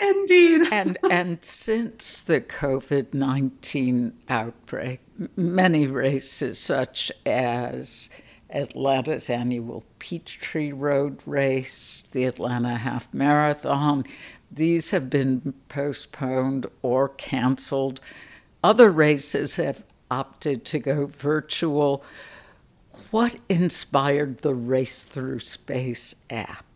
Indeed. 0.00 0.62
and 0.72 0.98
and 1.10 1.44
since 1.44 2.18
the 2.20 2.40
COVID 2.40 3.12
nineteen 3.14 4.14
outbreak, 4.28 5.00
many 5.36 5.86
races 5.86 6.58
such 6.58 7.12
as 7.26 8.08
Atlanta's 8.50 9.28
annual 9.28 9.84
Peachtree 9.98 10.72
Road 10.72 11.20
Race, 11.26 12.04
the 12.12 12.24
Atlanta 12.24 12.76
Half 12.76 13.12
Marathon. 13.12 14.04
These 14.50 14.90
have 14.92 15.10
been 15.10 15.54
postponed 15.68 16.66
or 16.82 17.10
canceled. 17.10 18.00
Other 18.64 18.90
races 18.90 19.56
have 19.56 19.84
opted 20.10 20.64
to 20.66 20.78
go 20.78 21.06
virtual. 21.06 22.02
What 23.10 23.36
inspired 23.48 24.38
the 24.38 24.54
Race 24.54 25.04
Through 25.04 25.40
Space 25.40 26.14
app? 26.30 26.67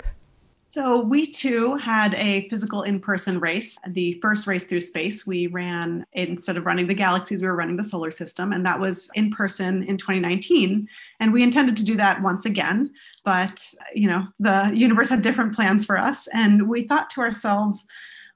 So, 0.75 1.03
we 1.03 1.27
too 1.27 1.77
had 1.77 2.15
a 2.15 2.49
physical 2.49 2.85
in 2.85 2.99
person 2.99 3.39
race. 3.39 3.77
The 3.89 4.19
first 4.23 4.47
race 4.47 4.67
through 4.67 4.81
space, 4.81 5.27
we 5.27 5.47
ran, 5.49 6.07
instead 6.15 6.57
of 6.57 6.65
running 6.65 6.87
the 6.87 6.95
galaxies, 6.95 7.43
we 7.43 7.49
were 7.49 7.57
running 7.57 7.77
the 7.77 7.85
solar 7.85 8.11
system. 8.11 8.55
And 8.55 8.65
that 8.65 8.81
was 8.81 9.11
in 9.15 9.31
person 9.33 9.83
in 9.83 9.99
2019. 9.99 10.89
And 11.21 11.31
we 11.31 11.43
intended 11.43 11.77
to 11.77 11.85
do 11.85 11.95
that 11.99 12.23
once 12.23 12.47
again. 12.47 12.91
But, 13.23 13.63
you 13.95 14.09
know, 14.09 14.27
the 14.39 14.73
universe 14.75 15.11
had 15.11 15.21
different 15.21 15.55
plans 15.55 15.85
for 15.85 15.99
us. 15.99 16.27
And 16.29 16.67
we 16.67 16.85
thought 16.85 17.11
to 17.11 17.21
ourselves, 17.21 17.87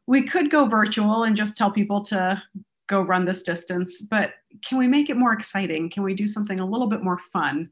we 0.07 0.23
could 0.23 0.51
go 0.51 0.67
virtual 0.67 1.23
and 1.23 1.39
just 1.39 1.57
tell 1.57 1.71
people 1.71 2.03
to 2.03 2.43
go 2.87 3.01
run 3.01 3.25
this 3.25 3.43
distance, 3.43 4.03
but 4.03 4.35
can 4.65 4.79
we 4.79 4.87
make 4.87 5.11
it 5.11 5.17
more 5.17 5.33
exciting? 5.33 5.91
Can 5.91 6.03
we 6.03 6.15
do 6.15 6.29
something 6.29 6.61
a 6.61 6.67
little 6.67 6.87
bit 6.87 7.03
more 7.03 7.19
fun? 7.33 7.71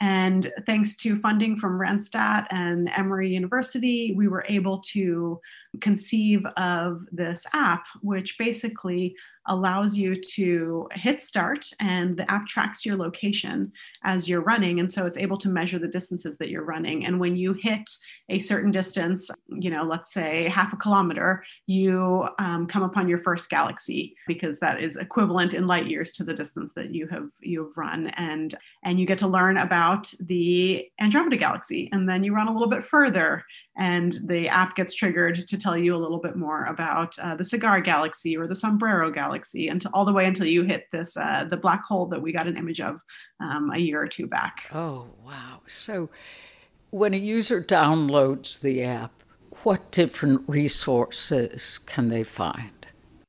And 0.00 0.52
thanks 0.66 0.96
to 0.98 1.18
funding 1.20 1.58
from 1.58 1.78
Randstad 1.78 2.46
and 2.50 2.90
Emory 2.94 3.30
University, 3.30 4.12
we 4.16 4.28
were 4.28 4.44
able 4.48 4.78
to 4.92 5.40
conceive 5.80 6.44
of 6.56 7.02
this 7.12 7.46
app, 7.54 7.86
which 8.02 8.36
basically 8.38 9.16
allows 9.48 9.96
you 9.96 10.20
to 10.20 10.88
hit 10.92 11.22
start 11.22 11.68
and 11.80 12.16
the 12.16 12.30
app 12.30 12.46
tracks 12.46 12.84
your 12.84 12.96
location 12.96 13.72
as 14.04 14.28
you're 14.28 14.40
running. 14.40 14.80
And 14.80 14.90
so 14.90 15.06
it's 15.06 15.18
able 15.18 15.38
to 15.38 15.48
measure 15.48 15.78
the 15.78 15.88
distances 15.88 16.36
that 16.38 16.48
you're 16.48 16.64
running. 16.64 17.06
And 17.06 17.20
when 17.20 17.36
you 17.36 17.52
hit 17.52 17.90
a 18.28 18.38
certain 18.38 18.70
distance, 18.70 19.30
you 19.48 19.70
know, 19.70 19.84
let's 19.84 20.12
say 20.12 20.48
half 20.48 20.72
a 20.72 20.76
kilometer, 20.76 21.44
you 21.66 22.26
um, 22.38 22.66
come 22.66 22.82
upon 22.82 23.08
your 23.08 23.18
first 23.18 23.48
galaxy 23.50 24.16
because 24.26 24.58
that 24.60 24.82
is 24.82 24.96
equivalent 24.96 25.54
in 25.54 25.66
light 25.66 25.86
years 25.86 26.12
to 26.12 26.24
the 26.24 26.34
distance 26.34 26.72
that 26.74 26.94
you 26.94 27.06
have 27.08 27.28
you 27.40 27.64
have 27.64 27.76
run. 27.76 28.08
And 28.16 28.54
and 28.84 28.98
you 28.98 29.06
get 29.06 29.18
to 29.18 29.28
learn 29.28 29.58
about 29.58 30.12
the 30.20 30.86
Andromeda 31.00 31.36
galaxy. 31.36 31.88
And 31.92 32.08
then 32.08 32.24
you 32.24 32.34
run 32.34 32.48
a 32.48 32.52
little 32.52 32.68
bit 32.68 32.84
further 32.84 33.44
and 33.76 34.18
the 34.24 34.48
app 34.48 34.74
gets 34.74 34.94
triggered 34.94 35.46
to 35.46 35.58
tell 35.58 35.76
you 35.76 35.94
a 35.94 35.98
little 35.98 36.18
bit 36.18 36.36
more 36.36 36.64
about 36.64 37.18
uh, 37.18 37.34
the 37.36 37.44
cigar 37.44 37.80
galaxy 37.80 38.36
or 38.36 38.46
the 38.46 38.54
sombrero 38.54 39.10
galaxy 39.10 39.68
until 39.68 39.90
all 39.94 40.04
the 40.04 40.12
way 40.12 40.24
until 40.24 40.46
you 40.46 40.62
hit 40.62 40.86
this 40.92 41.16
uh, 41.16 41.44
the 41.48 41.56
black 41.56 41.82
hole 41.84 42.06
that 42.06 42.20
we 42.20 42.32
got 42.32 42.46
an 42.46 42.56
image 42.56 42.80
of 42.80 43.00
um, 43.40 43.70
a 43.72 43.78
year 43.78 44.00
or 44.00 44.08
two 44.08 44.26
back 44.26 44.64
oh 44.72 45.06
wow 45.24 45.60
so 45.66 46.08
when 46.90 47.12
a 47.12 47.18
user 47.18 47.62
downloads 47.62 48.60
the 48.60 48.82
app 48.82 49.12
what 49.62 49.90
different 49.90 50.42
resources 50.46 51.78
can 51.86 52.08
they 52.08 52.24
find 52.24 52.70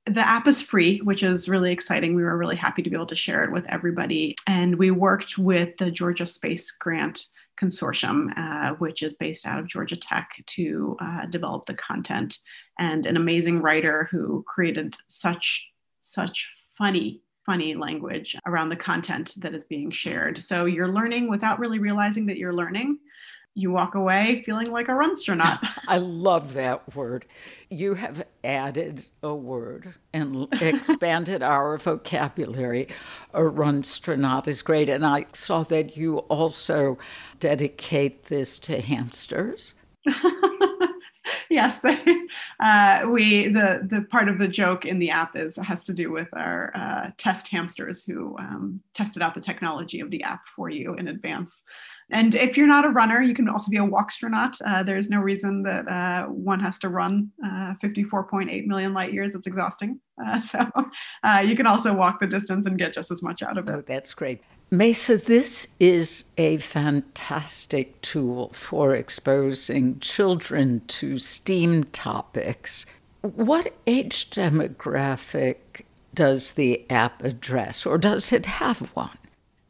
the 0.10 0.26
app 0.26 0.48
is 0.48 0.62
free, 0.62 1.00
which 1.00 1.22
is 1.22 1.50
really 1.50 1.72
exciting. 1.74 2.16
We 2.16 2.24
were 2.24 2.38
really 2.38 2.56
happy 2.56 2.82
to 2.82 2.90
be 2.90 2.96
able 2.96 3.08
to 3.08 3.16
share 3.16 3.44
it 3.44 3.52
with 3.52 3.66
everybody. 3.68 4.36
And 4.48 4.78
we 4.78 4.90
worked 4.90 5.38
with 5.38 5.76
the 5.78 5.92
Georgia 5.92 6.26
Space 6.26 6.72
Grant 6.72 7.26
consortium, 7.62 8.32
uh, 8.38 8.76
which 8.76 9.04
is 9.04 9.16
based 9.16 9.46
out 9.46 9.60
of 9.60 9.68
Georgia 9.68 9.96
Tech, 9.96 10.30
to 10.46 10.98
uh, 11.02 11.26
develop 11.26 11.66
the 11.66 11.74
content, 11.74 12.38
and 12.80 13.06
an 13.06 13.18
amazing 13.18 13.62
writer 13.62 14.08
who 14.12 14.44
created 14.48 14.96
such 15.08 15.68
such 16.02 16.50
funny 16.78 17.22
funny 17.46 17.74
language 17.74 18.36
around 18.46 18.68
the 18.68 18.76
content 18.76 19.34
that 19.38 19.56
is 19.56 19.64
being 19.66 19.90
shared. 19.90 20.44
So 20.44 20.66
you're 20.66 20.92
learning 20.92 21.30
without 21.30 21.60
really 21.60 21.80
realizing 21.80 22.26
that 22.26 22.38
you're 22.38 22.54
learning 22.54 23.00
you 23.58 23.72
walk 23.72 23.96
away 23.96 24.44
feeling 24.46 24.70
like 24.70 24.88
a 24.88 24.94
runstronaut. 24.94 25.58
I 25.88 25.98
love 25.98 26.54
that 26.54 26.96
word. 26.96 27.26
You 27.70 27.96
have 27.96 28.24
added 28.44 29.08
a 29.24 29.34
word 29.34 29.96
and 30.14 30.48
expanded 30.62 31.42
our 31.42 31.80
vocabulary. 31.80 32.88
A 33.34 33.44
runstronaut 33.44 34.48
is 34.48 34.62
great. 34.62 34.90
And 34.90 35.04
I 35.04 35.26
saw 35.34 35.64
that 35.64 35.98
you 35.98 36.20
also 36.20 37.00
dedicate 37.40 38.26
this 38.26 38.60
to 38.60 38.80
hamsters. 38.80 39.74
yes, 41.50 41.84
uh, 41.84 43.02
we 43.10 43.48
the 43.48 43.82
the 43.84 44.06
part 44.12 44.30
of 44.30 44.38
the 44.38 44.48
joke 44.48 44.86
in 44.86 45.00
the 45.00 45.10
app 45.10 45.36
is 45.36 45.56
has 45.58 45.84
to 45.86 45.94
do 45.94 46.12
with 46.12 46.30
our 46.34 46.72
uh, 46.76 47.12
test 47.18 47.48
hamsters 47.48 48.06
who 48.06 48.38
um, 48.38 48.82
tested 48.94 49.24
out 49.24 49.34
the 49.34 49.42
technology 49.42 50.00
of 50.00 50.12
the 50.12 50.22
app 50.24 50.48
for 50.56 50.70
you 50.70 50.94
in 50.94 51.08
advance. 51.08 51.64
And 52.10 52.36
if 52.36 52.56
you're 52.56 52.68
not 52.68 52.86
a 52.86 52.90
runner, 52.90 53.22
you 53.22 53.34
can 53.34 53.50
also 53.50 53.70
be 53.70 53.78
a 53.78 53.82
walkstronaut. 53.82 54.56
Uh, 54.66 54.82
there's 54.84 55.10
no 55.10 55.20
reason 55.20 55.64
that 55.64 55.88
uh, 55.88 56.28
one 56.28 56.60
has 56.62 56.80
to 56.80 56.90
run 56.90 57.32
uh, 57.44 57.74
54.8 57.84 58.66
million 58.66 58.94
light 58.94 59.12
years. 59.12 59.36
It's 59.36 59.48
exhausting. 59.48 60.00
Uh, 60.26 60.40
so 60.42 60.66
uh, 61.24 61.44
you 61.46 61.56
can 61.56 61.68
also 61.68 61.94
walk 61.94 62.20
the 62.20 62.28
distance 62.28 62.66
and 62.66 62.78
get 62.78 62.94
just 62.94 63.12
as 63.12 63.22
much 63.22 63.44
out 63.44 63.58
of 63.58 63.68
it. 63.68 63.72
Oh, 63.72 63.84
that's 63.86 64.14
great. 64.14 64.42
Meisa, 64.72 65.22
this 65.24 65.76
is 65.80 66.26
a 66.38 66.58
fantastic 66.58 68.02
tool 68.02 68.50
for 68.54 68.94
exposing 68.96 70.00
children 70.00 70.82
to 70.88 71.18
STEAM 71.18 71.86
topics. 71.86 72.86
What 73.22 73.74
age 73.86 74.30
demographic 74.30 75.84
does 76.14 76.54
the 76.54 76.86
app 76.90 77.24
address, 77.24 77.86
or 77.86 77.98
does 77.98 78.34
it 78.34 78.46
have 78.46 78.82
one? 78.94 79.18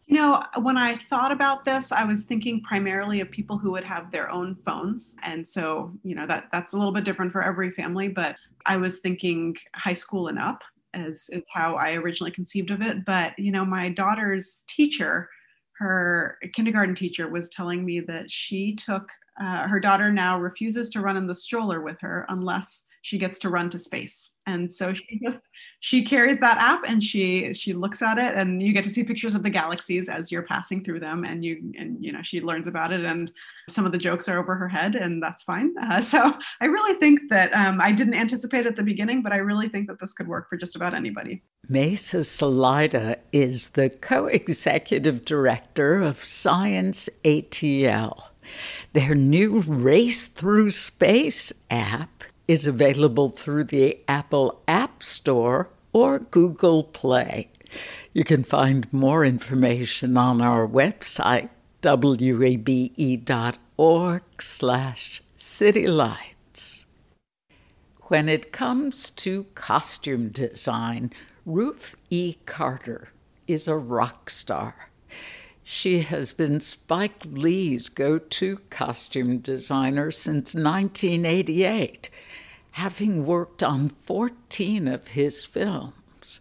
You 0.07 0.15
know, 0.15 0.41
when 0.61 0.77
I 0.77 0.95
thought 0.95 1.33
about 1.33 1.65
this, 1.65 1.91
I 1.91 2.05
was 2.05 2.23
thinking 2.23 2.61
primarily 2.61 3.19
of 3.19 3.29
people 3.29 3.57
who 3.57 3.71
would 3.71 3.83
have 3.83 4.09
their 4.09 4.29
own 4.29 4.55
phones. 4.65 5.17
And 5.21 5.45
so, 5.45 5.91
you 6.03 6.15
know, 6.15 6.25
that 6.27 6.47
that's 6.51 6.73
a 6.73 6.77
little 6.77 6.93
bit 6.93 7.03
different 7.03 7.33
for 7.33 7.43
every 7.43 7.71
family, 7.71 8.07
but 8.07 8.37
I 8.65 8.77
was 8.77 8.99
thinking 8.99 9.57
high 9.75 9.93
school 9.93 10.29
and 10.29 10.39
up 10.39 10.63
as 10.93 11.29
is 11.29 11.43
how 11.53 11.75
I 11.75 11.93
originally 11.93 12.31
conceived 12.31 12.71
of 12.71 12.81
it. 12.81 13.05
But, 13.05 13.37
you 13.37 13.51
know, 13.51 13.65
my 13.65 13.89
daughter's 13.89 14.63
teacher, 14.67 15.29
her 15.73 16.37
kindergarten 16.53 16.95
teacher 16.95 17.27
was 17.27 17.49
telling 17.49 17.85
me 17.85 17.99
that 18.01 18.31
she 18.31 18.75
took 18.75 19.09
uh, 19.39 19.67
her 19.67 19.79
daughter 19.79 20.11
now 20.11 20.39
refuses 20.39 20.89
to 20.89 21.01
run 21.01 21.17
in 21.17 21.27
the 21.27 21.35
stroller 21.35 21.81
with 21.81 21.99
her 21.99 22.25
unless 22.29 22.85
she 23.07 23.17
gets 23.17 23.39
to 23.39 23.49
run 23.49 23.69
to 23.69 23.79
space. 23.79 24.35
And 24.47 24.69
so 24.69 24.93
she 24.93 25.17
just 25.23 25.47
she 25.79 26.03
carries 26.03 26.39
that 26.41 26.57
app 26.57 26.81
and 26.85 27.01
she 27.01 27.53
she 27.53 27.71
looks 27.71 28.01
at 28.01 28.17
it 28.17 28.35
and 28.35 28.61
you 28.61 28.73
get 28.73 28.83
to 28.83 28.89
see 28.89 29.05
pictures 29.05 29.33
of 29.33 29.43
the 29.43 29.49
galaxies 29.49 30.09
as 30.09 30.29
you're 30.29 30.41
passing 30.41 30.83
through 30.83 30.99
them 30.99 31.23
and 31.23 31.45
you 31.45 31.71
and 31.79 32.03
you 32.03 32.11
know 32.11 32.21
she 32.21 32.41
learns 32.41 32.67
about 32.67 32.91
it 32.91 33.05
and 33.05 33.31
some 33.69 33.85
of 33.85 33.93
the 33.93 33.97
jokes 33.97 34.27
are 34.27 34.37
over 34.37 34.55
her 34.55 34.67
head 34.67 34.95
and 34.95 35.23
that's 35.23 35.43
fine. 35.43 35.73
Uh, 35.81 36.01
so 36.13 36.33
i 36.59 36.65
really 36.65 36.99
think 36.99 37.21
that 37.29 37.53
um, 37.53 37.79
i 37.79 37.93
didn't 37.93 38.13
anticipate 38.13 38.65
at 38.65 38.75
the 38.75 38.83
beginning 38.83 39.23
but 39.23 39.31
i 39.31 39.37
really 39.37 39.69
think 39.69 39.87
that 39.87 40.01
this 40.01 40.11
could 40.11 40.27
work 40.27 40.49
for 40.49 40.57
just 40.57 40.75
about 40.75 40.93
anybody. 40.93 41.41
Meisa 41.71 42.21
Salaita 42.35 43.19
is 43.31 43.69
the 43.69 43.89
co-executive 43.89 45.23
director 45.23 46.01
of 46.01 46.25
science 46.25 47.09
atl 47.23 48.21
their 48.91 49.15
new 49.15 49.59
race 49.61 50.27
through 50.27 50.71
space 50.71 51.53
app 51.69 52.16
is 52.47 52.65
available 52.65 53.29
through 53.29 53.65
the 53.65 53.99
Apple 54.07 54.61
App 54.67 55.03
Store 55.03 55.69
or 55.93 56.19
Google 56.19 56.83
Play. 56.83 57.49
You 58.13 58.23
can 58.23 58.43
find 58.43 58.91
more 58.93 59.25
information 59.25 60.17
on 60.17 60.41
our 60.41 60.67
website, 60.67 61.49
wabe.org 61.83 63.01
slash 64.39 65.21
citylights. 65.37 66.85
When 68.03 68.29
it 68.29 68.53
comes 68.53 69.09
to 69.11 69.45
costume 69.53 70.29
design, 70.29 71.11
Ruth 71.45 71.97
E. 72.09 72.35
Carter 72.45 73.09
is 73.47 73.67
a 73.67 73.75
rock 73.75 74.29
star. 74.29 74.89
She 75.63 75.99
has 75.99 76.31
been 76.31 76.61
Spike 76.61 77.23
Lee's 77.25 77.89
go 77.89 78.17
to 78.17 78.59
costume 78.69 79.39
designer 79.39 80.11
since 80.11 80.55
1988 80.55 82.09
having 82.77 83.25
worked 83.25 83.63
on 83.63 83.89
14 83.89 84.87
of 84.87 85.07
his 85.07 85.43
films. 85.43 86.39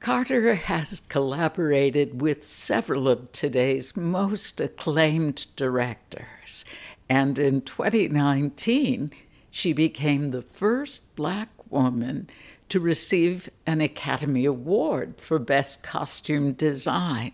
Carter 0.00 0.54
has 0.54 1.00
collaborated 1.00 2.22
with 2.22 2.48
several 2.48 3.06
of 3.06 3.30
today's 3.30 3.94
most 3.94 4.58
acclaimed 4.58 5.44
directors, 5.54 6.64
and 7.10 7.38
in 7.38 7.60
2019, 7.60 9.10
she 9.50 9.74
became 9.74 10.30
the 10.30 10.40
first 10.40 11.14
black 11.14 11.50
woman 11.68 12.30
to 12.70 12.80
receive 12.80 13.50
an 13.66 13.82
Academy 13.82 14.46
Award 14.46 15.20
for 15.20 15.38
Best 15.38 15.82
Costume 15.82 16.54
Design. 16.54 17.32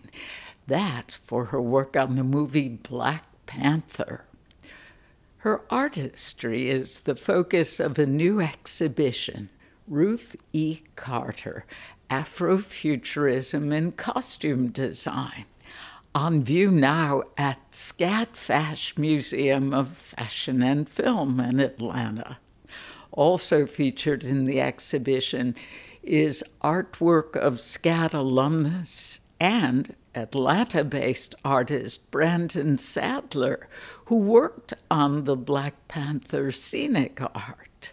That 0.67 1.17
for 1.23 1.45
her 1.45 1.61
work 1.61 1.95
on 1.95 2.15
the 2.15 2.25
movie 2.25 2.67
Black 2.67 3.23
Panther. 3.45 4.26
Her 5.41 5.61
artistry 5.69 6.69
is 6.69 7.01
the 7.01 7.15
focus 7.15 7.79
of 7.79 7.99
a 7.99 8.07
new 8.07 8.41
exhibition, 8.41 9.49
Ruth 9.87 10.35
E. 10.51 10.81
Carter 10.95 11.65
Afrofuturism 12.09 13.71
and 13.71 13.95
Costume 13.95 14.69
Design, 14.69 15.45
on 16.15 16.41
view 16.41 16.71
now 16.71 17.21
at 17.37 17.71
SCAD 17.71 18.35
Fashion 18.35 19.01
Museum 19.01 19.73
of 19.75 19.89
Fashion 19.89 20.63
and 20.63 20.89
Film 20.89 21.39
in 21.39 21.59
Atlanta. 21.59 22.39
Also 23.11 23.67
featured 23.67 24.23
in 24.23 24.45
the 24.45 24.59
exhibition 24.59 25.55
is 26.01 26.43
artwork 26.63 27.35
of 27.35 27.55
SCAD 27.55 28.13
alumnus 28.13 29.19
and 29.39 29.95
Atlanta 30.15 30.83
based 30.83 31.35
artist 31.45 32.09
Brandon 32.09 32.77
Sadler, 32.77 33.67
who 34.07 34.15
worked 34.15 34.73
on 34.89 35.25
the 35.25 35.35
Black 35.35 35.73
Panther 35.89 36.49
scenic 36.49 37.19
art. 37.21 37.91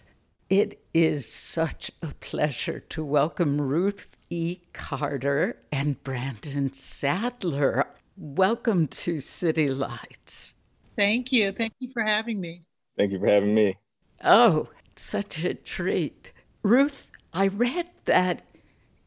It 0.49 0.79
is 0.93 1.29
such 1.29 1.91
a 2.01 2.13
pleasure 2.21 2.79
to 2.79 3.03
welcome 3.03 3.59
Ruth 3.59 4.15
E. 4.29 4.59
Carter 4.71 5.57
and 5.73 6.01
Brandon 6.05 6.71
Sadler. 6.71 7.87
Welcome 8.15 8.87
to 8.87 9.19
City 9.19 9.67
Lights. 9.67 10.53
Thank 10.97 11.33
you. 11.33 11.51
Thank 11.51 11.73
you 11.79 11.89
for 11.91 12.03
having 12.03 12.39
me. 12.39 12.61
Thank 12.97 13.11
you 13.11 13.19
for 13.19 13.27
having 13.27 13.53
me. 13.53 13.77
Oh, 14.23 14.69
such 14.95 15.43
a 15.43 15.53
treat. 15.53 16.31
Ruth, 16.63 17.11
I 17.33 17.47
read 17.47 17.87
that 18.05 18.41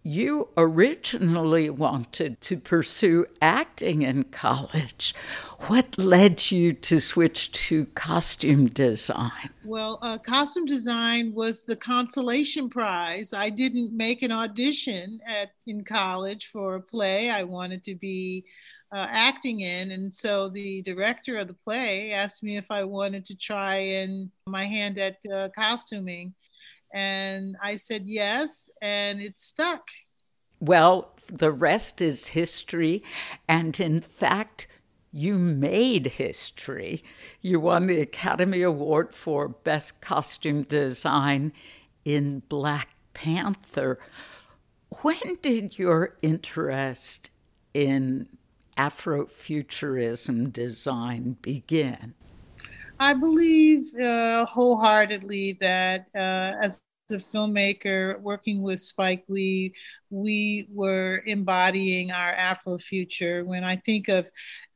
you 0.02 0.48
originally 0.58 1.70
wanted 1.70 2.42
to 2.42 2.58
pursue 2.58 3.24
acting 3.40 4.02
in 4.02 4.24
college. 4.24 5.14
What 5.66 5.98
led 5.98 6.50
you 6.50 6.72
to 6.72 7.00
switch 7.00 7.52
to 7.68 7.86
costume 7.86 8.68
design? 8.68 9.50
Well, 9.64 9.98
uh, 10.00 10.18
costume 10.18 10.66
design 10.66 11.34
was 11.34 11.64
the 11.64 11.76
consolation 11.76 12.70
prize. 12.70 13.32
I 13.32 13.50
didn't 13.50 13.94
make 13.94 14.22
an 14.22 14.32
audition 14.32 15.20
at 15.26 15.50
in 15.66 15.84
college 15.84 16.48
for 16.52 16.76
a 16.76 16.80
play 16.80 17.30
I 17.30 17.42
wanted 17.42 17.84
to 17.84 17.94
be 17.96 18.44
uh, 18.92 19.06
acting 19.10 19.60
in, 19.60 19.90
and 19.90 20.14
so 20.14 20.48
the 20.48 20.80
director 20.82 21.36
of 21.36 21.48
the 21.48 21.54
play 21.54 22.12
asked 22.12 22.42
me 22.42 22.56
if 22.56 22.70
I 22.70 22.84
wanted 22.84 23.26
to 23.26 23.36
try 23.36 23.76
and 23.76 24.30
my 24.46 24.64
hand 24.64 24.96
at 24.96 25.18
uh, 25.30 25.48
costuming 25.54 26.34
and 26.92 27.56
I 27.62 27.76
said 27.76 28.04
yes, 28.06 28.70
and 28.80 29.20
it 29.20 29.38
stuck. 29.38 29.82
Well, 30.60 31.12
the 31.30 31.52
rest 31.52 32.00
is 32.00 32.28
history. 32.28 33.02
And 33.48 33.78
in 33.78 34.00
fact, 34.00 34.66
you 35.12 35.38
made 35.38 36.06
history. 36.06 37.02
You 37.40 37.60
won 37.60 37.86
the 37.86 38.00
Academy 38.00 38.62
Award 38.62 39.14
for 39.14 39.48
Best 39.48 40.00
Costume 40.00 40.62
Design 40.62 41.52
in 42.04 42.42
Black 42.48 42.88
Panther. 43.14 43.98
When 45.02 45.38
did 45.42 45.78
your 45.78 46.16
interest 46.22 47.30
in 47.74 48.28
Afrofuturism 48.76 50.52
design 50.52 51.36
begin? 51.42 52.14
I 53.00 53.14
believe 53.14 53.94
uh, 53.94 54.44
wholeheartedly 54.46 55.58
that 55.60 56.06
uh, 56.14 56.54
as 56.62 56.80
a 57.10 57.18
filmmaker 57.18 58.20
working 58.20 58.62
with 58.62 58.80
Spike 58.80 59.24
Lee, 59.28 59.72
we 60.10 60.66
were 60.72 61.22
embodying 61.26 62.10
our 62.10 62.32
Afro 62.32 62.78
future. 62.78 63.44
When 63.44 63.64
I 63.64 63.76
think 63.76 64.08
of 64.08 64.26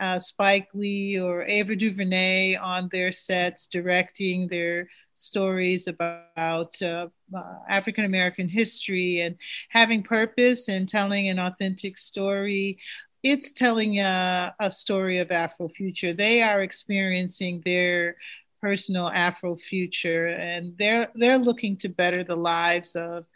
uh, 0.00 0.18
Spike 0.18 0.68
Lee 0.74 1.18
or 1.18 1.44
Ava 1.44 1.76
DuVernay 1.76 2.56
on 2.56 2.88
their 2.92 3.12
sets 3.12 3.66
directing 3.66 4.48
their 4.48 4.88
stories 5.14 5.86
about 5.86 6.72
uh, 6.82 7.08
uh, 7.36 7.42
African 7.68 8.04
American 8.04 8.48
history 8.48 9.20
and 9.20 9.36
having 9.68 10.02
purpose 10.02 10.68
and 10.68 10.88
telling 10.88 11.28
an 11.28 11.38
authentic 11.38 11.98
story, 11.98 12.78
it's 13.22 13.52
telling 13.52 14.00
a, 14.00 14.54
a 14.58 14.70
story 14.70 15.18
of 15.18 15.30
Afro 15.30 15.68
future. 15.68 16.12
They 16.12 16.42
are 16.42 16.62
experiencing 16.62 17.62
their 17.64 18.16
personal 18.62 19.08
Afro 19.08 19.56
future, 19.56 20.28
and 20.28 20.74
they're 20.78 21.08
they're 21.16 21.38
looking 21.38 21.76
to 21.78 21.90
better 21.90 22.24
the 22.24 22.36
lives 22.36 22.96
of 22.96 23.26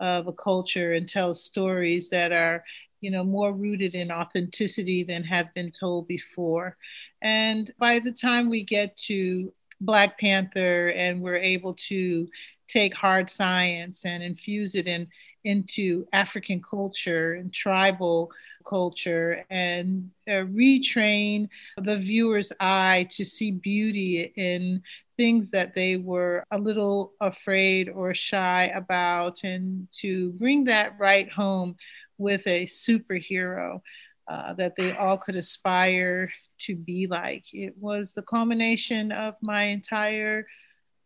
of 0.00 0.28
a 0.28 0.32
culture 0.32 0.94
and 0.94 1.08
tell 1.08 1.34
stories 1.34 2.10
that 2.10 2.32
are 2.32 2.64
you 3.00 3.10
know 3.10 3.24
more 3.24 3.52
rooted 3.52 3.94
in 3.94 4.10
authenticity 4.12 5.02
than 5.04 5.24
have 5.24 5.52
been 5.54 5.72
told 5.72 6.08
before. 6.08 6.76
And 7.22 7.72
by 7.78 7.98
the 7.98 8.12
time 8.12 8.50
we 8.50 8.64
get 8.64 8.96
to 9.08 9.52
Black 9.80 10.18
Panther 10.18 10.88
and 10.88 11.20
we're 11.20 11.36
able 11.36 11.74
to 11.74 12.26
take 12.68 12.94
hard 12.94 13.30
science 13.30 14.04
and 14.04 14.22
infuse 14.22 14.74
it 14.74 14.86
in 14.86 15.06
into 15.44 16.04
African 16.12 16.60
culture 16.60 17.34
and 17.34 17.54
tribal 17.54 18.32
culture 18.68 19.44
and 19.48 20.10
uh, 20.28 20.42
retrain 20.50 21.48
the 21.76 21.98
viewer's 21.98 22.52
eye 22.58 23.06
to 23.12 23.24
see 23.24 23.52
beauty 23.52 24.32
in 24.36 24.82
things 25.16 25.52
that 25.52 25.72
they 25.74 25.96
were 25.96 26.44
a 26.50 26.58
little 26.58 27.12
afraid 27.20 27.88
or 27.88 28.12
shy 28.12 28.64
about 28.74 29.44
and 29.44 29.86
to 29.92 30.32
bring 30.32 30.64
that 30.64 30.98
right 30.98 31.30
home 31.30 31.76
with 32.18 32.44
a 32.48 32.66
superhero 32.66 33.80
uh, 34.28 34.52
that 34.54 34.74
they 34.76 34.92
all 34.92 35.16
could 35.16 35.36
aspire 35.36 36.30
to 36.58 36.74
be 36.74 37.06
like. 37.06 37.44
It 37.52 37.74
was 37.78 38.14
the 38.14 38.22
culmination 38.22 39.12
of 39.12 39.34
my 39.40 39.64
entire 39.64 40.46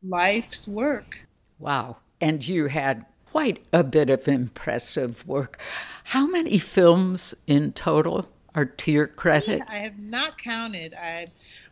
life's 0.03 0.66
work. 0.66 1.27
Wow. 1.59 1.99
And 2.21 2.47
you 2.47 2.66
had 2.66 3.05
quite 3.31 3.64
a 3.73 3.85
bit 3.85 4.11
of 4.11 4.27
impressive 4.27 5.27
work. 5.27 5.61
How 6.05 6.27
many 6.27 6.59
films 6.59 7.35
in 7.47 7.73
total 7.73 8.29
are 8.55 8.64
to 8.64 8.93
your 8.93 9.07
credit? 9.07 9.62
I 9.68 9.77
have 9.77 9.99
not 9.99 10.39
counted. 10.39 10.95
I 10.95 11.29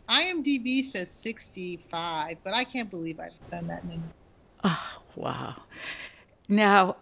IMDb 0.09 0.83
says 0.83 1.11
65, 1.11 2.39
but 2.43 2.55
I 2.55 2.65
can't 2.65 2.91
believe 2.91 3.21
I've 3.21 3.39
done 3.51 3.67
that 3.67 3.85
many. 3.85 4.01
Oh, 4.65 5.03
wow. 5.17 5.63
Now, 6.49 6.97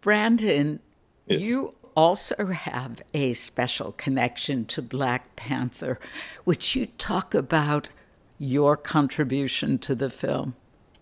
Brandon, 0.00 0.80
yes. 1.26 1.42
you 1.42 1.74
also 1.96 2.46
have 2.46 3.02
a 3.14 3.32
special 3.32 3.92
connection 3.92 4.66
to 4.66 4.82
Black 4.82 5.34
Panther, 5.34 5.98
which 6.44 6.76
you 6.76 6.86
talk 6.98 7.34
about 7.34 7.88
your 8.38 8.76
contribution 8.76 9.78
to 9.78 9.94
the 9.94 10.10
film. 10.10 10.54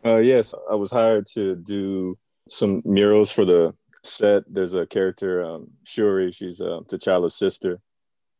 Uh, 0.04 0.18
yes, 0.18 0.54
I 0.70 0.74
was 0.74 0.92
hired 0.92 1.26
to 1.34 1.56
do 1.56 2.16
some 2.48 2.82
murals 2.84 3.32
for 3.32 3.44
the 3.44 3.74
set. 4.02 4.44
There's 4.46 4.74
a 4.74 4.86
character, 4.86 5.44
um, 5.44 5.70
Shuri. 5.84 6.30
She's 6.30 6.60
uh, 6.60 6.80
T'Challa's 6.86 7.34
sister, 7.34 7.80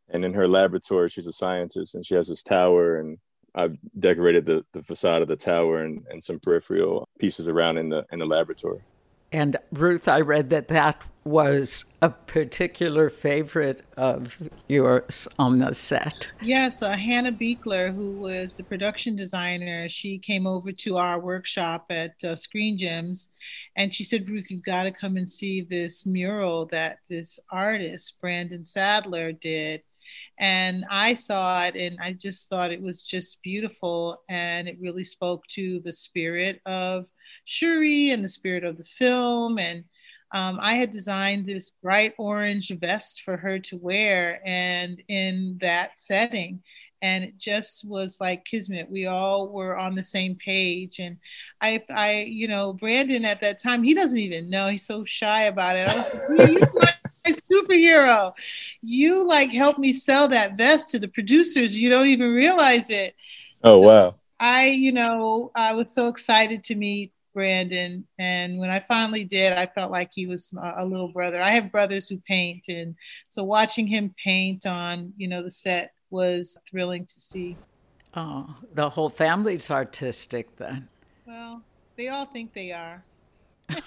and 0.09 0.25
in 0.25 0.35
her 0.35 0.47
laboratory, 0.47 1.09
she's 1.09 1.27
a 1.27 1.33
scientist, 1.33 1.95
and 1.95 2.05
she 2.05 2.15
has 2.15 2.29
this 2.29 2.43
tower. 2.43 2.99
And 2.99 3.19
I've 3.55 3.77
decorated 3.99 4.45
the, 4.45 4.65
the 4.73 4.83
facade 4.83 5.23
of 5.23 5.29
the 5.29 5.37
tower 5.37 5.83
and, 5.83 6.05
and 6.11 6.23
some 6.23 6.39
peripheral 6.39 7.09
pieces 7.19 7.49
around 7.49 7.79
in 7.79 7.89
the 7.89 8.05
in 8.13 8.19
the 8.19 8.27
laboratory. 8.27 8.83
And 9.35 9.57
Ruth, 9.73 10.07
I 10.07 10.21
read 10.21 10.51
that 10.51 10.69
that 10.69 11.03
was 11.25 11.87
a 12.01 12.09
particular 12.09 13.11
favorite 13.11 13.83
of 13.97 14.39
yours 14.69 15.27
on 15.41 15.59
the 15.59 15.75
set. 15.75 16.31
Yes, 16.41 16.83
uh, 16.83 16.93
Hannah 16.93 17.33
Beachler, 17.33 17.93
who 17.93 18.21
was 18.21 18.55
the 18.55 18.63
production 18.63 19.17
designer, 19.17 19.89
she 19.89 20.19
came 20.19 20.47
over 20.47 20.71
to 20.71 20.99
our 20.99 21.19
workshop 21.19 21.87
at 21.91 22.23
uh, 22.23 22.37
Screen 22.37 22.79
Gems 22.79 23.31
and 23.75 23.93
she 23.93 24.05
said, 24.05 24.29
Ruth, 24.31 24.53
you've 24.53 24.63
got 24.63 24.85
to 24.85 24.93
come 24.93 25.17
and 25.17 25.29
see 25.29 25.63
this 25.63 26.07
mural 26.07 26.67
that 26.67 26.99
this 27.11 27.41
artist, 27.51 28.21
Brandon 28.21 28.65
Sadler, 28.65 29.33
did. 29.33 29.83
And 30.39 30.85
I 30.89 31.15
saw 31.15 31.65
it 31.65 31.75
and 31.75 31.99
I 32.01 32.13
just 32.13 32.49
thought 32.49 32.71
it 32.71 32.83
was 32.83 33.03
just 33.03 33.43
beautiful 33.43 34.23
and 34.29 34.69
it 34.69 34.79
really 34.81 35.05
spoke 35.05 35.45
to 35.49 35.81
the 35.81 35.93
spirit 35.93 36.61
of 36.67 37.07
Shuri 37.45 38.11
and 38.11 38.25
the 38.25 38.29
spirit 38.29 38.65
of 38.65 38.77
the 38.77 38.85
film. 38.99 39.59
And 39.59 39.85
um, 40.33 40.59
I 40.61 40.75
had 40.75 40.91
designed 40.91 41.47
this 41.47 41.71
bright 41.83 42.15
orange 42.19 42.73
vest 42.81 43.23
for 43.23 43.37
her 43.37 43.59
to 43.61 43.77
wear, 43.77 44.41
and 44.45 45.01
in 45.09 45.59
that 45.61 46.01
setting. 46.01 46.63
And 47.03 47.23
it 47.23 47.37
just 47.39 47.87
was 47.87 48.19
like 48.19 48.47
kismet. 48.47 48.91
We 48.91 49.07
all 49.07 49.49
were 49.49 49.77
on 49.77 49.95
the 49.95 50.03
same 50.03 50.37
page. 50.37 51.01
And 51.01 51.19
I, 51.61 51.85
I, 51.95 52.23
you 52.23 52.49
know, 52.49 52.73
Brandon 52.73 53.27
at 53.27 53.43
that 53.43 53.61
time, 53.61 53.83
he 53.83 53.93
doesn't 53.93 54.19
even 54.19 54.49
know. 54.49 54.69
He's 54.69 54.87
so 54.87 55.05
shy 55.05 55.43
about 55.43 55.77
it. 55.77 55.89
I 55.89 55.97
was 55.97 56.15
like, 56.31 56.49
you 56.49 56.61
my 56.75 57.33
superhero. 57.51 58.33
You 58.83 59.27
like 59.27 59.51
helped 59.51 59.79
me 59.79 59.93
sell 59.93 60.29
that 60.29 60.57
vest 60.57 60.91
to 60.91 60.99
the 60.99 61.09
producers. 61.09 61.77
You 61.77 61.91
don't 61.91 62.09
even 62.09 62.33
realize 62.33 62.91
it. 62.91 63.15
Oh, 63.63 63.81
so 63.81 63.87
wow. 63.89 64.15
I, 64.41 64.67
you 64.67 64.93
know, 64.93 65.51
I 65.55 65.75
was 65.75 65.93
so 65.93 66.09
excited 66.09 66.65
to 66.65 66.75
meet 66.75 67.13
Brandon. 67.35 68.07
And 68.19 68.59
when 68.59 68.71
I 68.71 68.81
finally 68.81 69.25
did, 69.25 69.53
I 69.53 69.67
felt 69.67 69.91
like 69.91 70.11
he 70.15 70.27
was 70.27 70.55
a 70.77 70.85
little 70.85 71.09
brother. 71.09 71.43
I 71.43 71.51
have 71.51 71.73
brothers 71.73 72.09
who 72.09 72.19
paint, 72.27 72.65
and 72.69 72.95
so 73.29 73.45
watching 73.45 73.87
him 73.87 74.15
paint 74.23 74.65
on, 74.65 75.13
you 75.17 75.29
know, 75.29 75.43
the 75.43 75.51
set 75.51 75.93
was 76.11 76.57
thrilling 76.71 77.05
to 77.05 77.21
see. 77.21 77.57
Oh, 78.15 78.55
the 78.73 78.89
whole 78.89 79.11
family's 79.11 79.71
artistic 79.71 80.57
then. 80.57 80.89
Well, 81.27 81.63
they 81.97 82.09
all 82.09 82.27
think 82.27 82.55
they 82.55 82.71
are. 82.73 83.03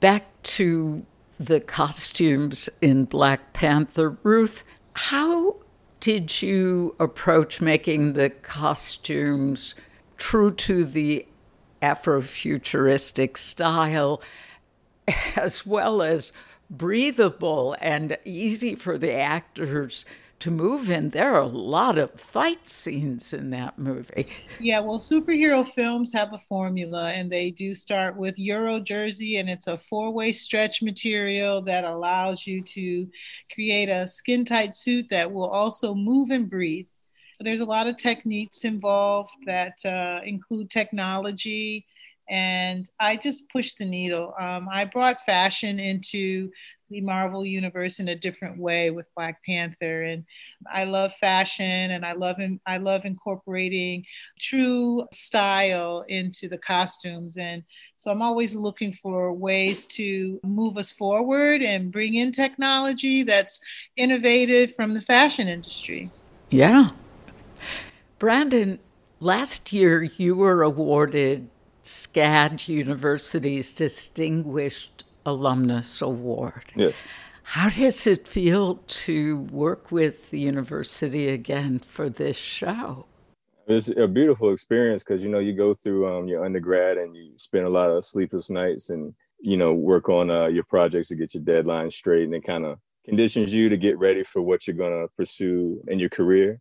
Back 0.00 0.24
to 0.42 1.04
the 1.38 1.60
costumes 1.60 2.68
in 2.80 3.04
Black 3.04 3.52
Panther. 3.52 4.16
Ruth, 4.22 4.64
how 4.94 5.56
did 6.04 6.42
you 6.42 6.94
approach 7.00 7.62
making 7.62 8.12
the 8.12 8.28
costumes 8.28 9.74
true 10.18 10.50
to 10.50 10.84
the 10.84 11.26
Afrofuturistic 11.80 13.38
style 13.38 14.22
as 15.36 15.64
well 15.64 16.02
as 16.02 16.30
breathable 16.76 17.76
and 17.80 18.16
easy 18.24 18.74
for 18.74 18.98
the 18.98 19.14
actors 19.14 20.04
to 20.40 20.50
move 20.50 20.90
in. 20.90 21.10
There 21.10 21.34
are 21.34 21.40
a 21.40 21.46
lot 21.46 21.96
of 21.96 22.20
fight 22.20 22.68
scenes 22.68 23.32
in 23.32 23.50
that 23.50 23.78
movie. 23.78 24.26
Yeah, 24.60 24.80
well, 24.80 24.98
superhero 24.98 25.66
films 25.74 26.12
have 26.12 26.32
a 26.32 26.40
formula, 26.48 27.10
and 27.12 27.30
they 27.30 27.50
do 27.50 27.74
start 27.74 28.16
with 28.16 28.38
Euro 28.38 28.78
jersey, 28.78 29.38
and 29.38 29.48
it's 29.48 29.66
a 29.66 29.78
four 29.88 30.12
way 30.12 30.32
stretch 30.32 30.82
material 30.82 31.62
that 31.62 31.84
allows 31.84 32.46
you 32.46 32.62
to 32.62 33.08
create 33.52 33.88
a 33.88 34.06
skin 34.06 34.44
tight 34.44 34.74
suit 34.74 35.06
that 35.10 35.30
will 35.32 35.48
also 35.48 35.94
move 35.94 36.30
and 36.30 36.50
breathe. 36.50 36.86
There's 37.40 37.62
a 37.62 37.64
lot 37.64 37.86
of 37.86 37.96
techniques 37.96 38.64
involved 38.64 39.30
that 39.46 39.84
uh, 39.84 40.20
include 40.24 40.70
technology 40.70 41.86
and 42.28 42.88
I 43.00 43.16
just 43.16 43.48
pushed 43.50 43.78
the 43.78 43.84
needle. 43.84 44.34
Um, 44.38 44.68
I 44.72 44.84
brought 44.84 45.24
fashion 45.26 45.78
into 45.78 46.50
the 46.90 47.00
Marvel 47.00 47.44
universe 47.44 47.98
in 47.98 48.08
a 48.08 48.16
different 48.16 48.58
way 48.58 48.90
with 48.90 49.06
Black 49.16 49.42
Panther, 49.44 50.02
and 50.02 50.24
I 50.72 50.84
love 50.84 51.12
fashion, 51.20 51.90
and 51.90 52.04
I 52.04 52.12
love 52.12 52.36
I 52.66 52.76
love 52.76 53.04
incorporating 53.04 54.04
true 54.38 55.06
style 55.12 56.04
into 56.08 56.48
the 56.48 56.58
costumes, 56.58 57.36
and 57.36 57.62
so 57.96 58.10
I'm 58.10 58.22
always 58.22 58.54
looking 58.54 58.96
for 59.02 59.32
ways 59.32 59.86
to 59.88 60.40
move 60.44 60.76
us 60.76 60.92
forward 60.92 61.62
and 61.62 61.92
bring 61.92 62.14
in 62.14 62.32
technology 62.32 63.22
that's 63.22 63.60
innovative 63.96 64.74
from 64.74 64.94
the 64.94 65.00
fashion 65.00 65.48
industry. 65.48 66.10
Yeah, 66.50 66.90
Brandon. 68.18 68.78
Last 69.20 69.72
year, 69.72 70.02
you 70.02 70.36
were 70.36 70.62
awarded 70.62 71.48
SCAD 71.84 72.66
University's 72.66 73.72
Distinguished 73.72 75.04
Alumnus 75.26 76.00
Award. 76.00 76.72
Yes. 76.74 77.06
How 77.42 77.68
does 77.68 78.06
it 78.06 78.26
feel 78.26 78.76
to 78.86 79.36
work 79.36 79.92
with 79.92 80.30
the 80.30 80.40
university 80.40 81.28
again 81.28 81.78
for 81.78 82.08
this 82.08 82.38
show? 82.38 83.04
It's 83.66 83.88
a 83.88 84.08
beautiful 84.08 84.50
experience 84.50 85.04
because 85.04 85.22
you 85.22 85.30
know 85.30 85.38
you 85.38 85.52
go 85.52 85.74
through 85.74 86.08
um, 86.08 86.26
your 86.26 86.44
undergrad 86.44 86.96
and 86.96 87.14
you 87.14 87.32
spend 87.36 87.66
a 87.66 87.70
lot 87.70 87.90
of 87.90 88.04
sleepless 88.04 88.50
nights 88.50 88.90
and 88.90 89.14
you 89.40 89.56
know 89.56 89.74
work 89.74 90.08
on 90.08 90.30
uh, 90.30 90.46
your 90.46 90.64
projects 90.64 91.08
to 91.08 91.16
get 91.16 91.34
your 91.34 91.42
deadlines 91.42 91.92
straight 91.92 92.24
and 92.24 92.34
it 92.34 92.44
kind 92.44 92.64
of 92.64 92.78
conditions 93.04 93.52
you 93.52 93.68
to 93.68 93.76
get 93.76 93.98
ready 93.98 94.22
for 94.22 94.42
what 94.42 94.66
you're 94.66 94.76
going 94.76 94.92
to 94.92 95.08
pursue 95.16 95.82
in 95.88 95.98
your 95.98 96.10
career 96.10 96.60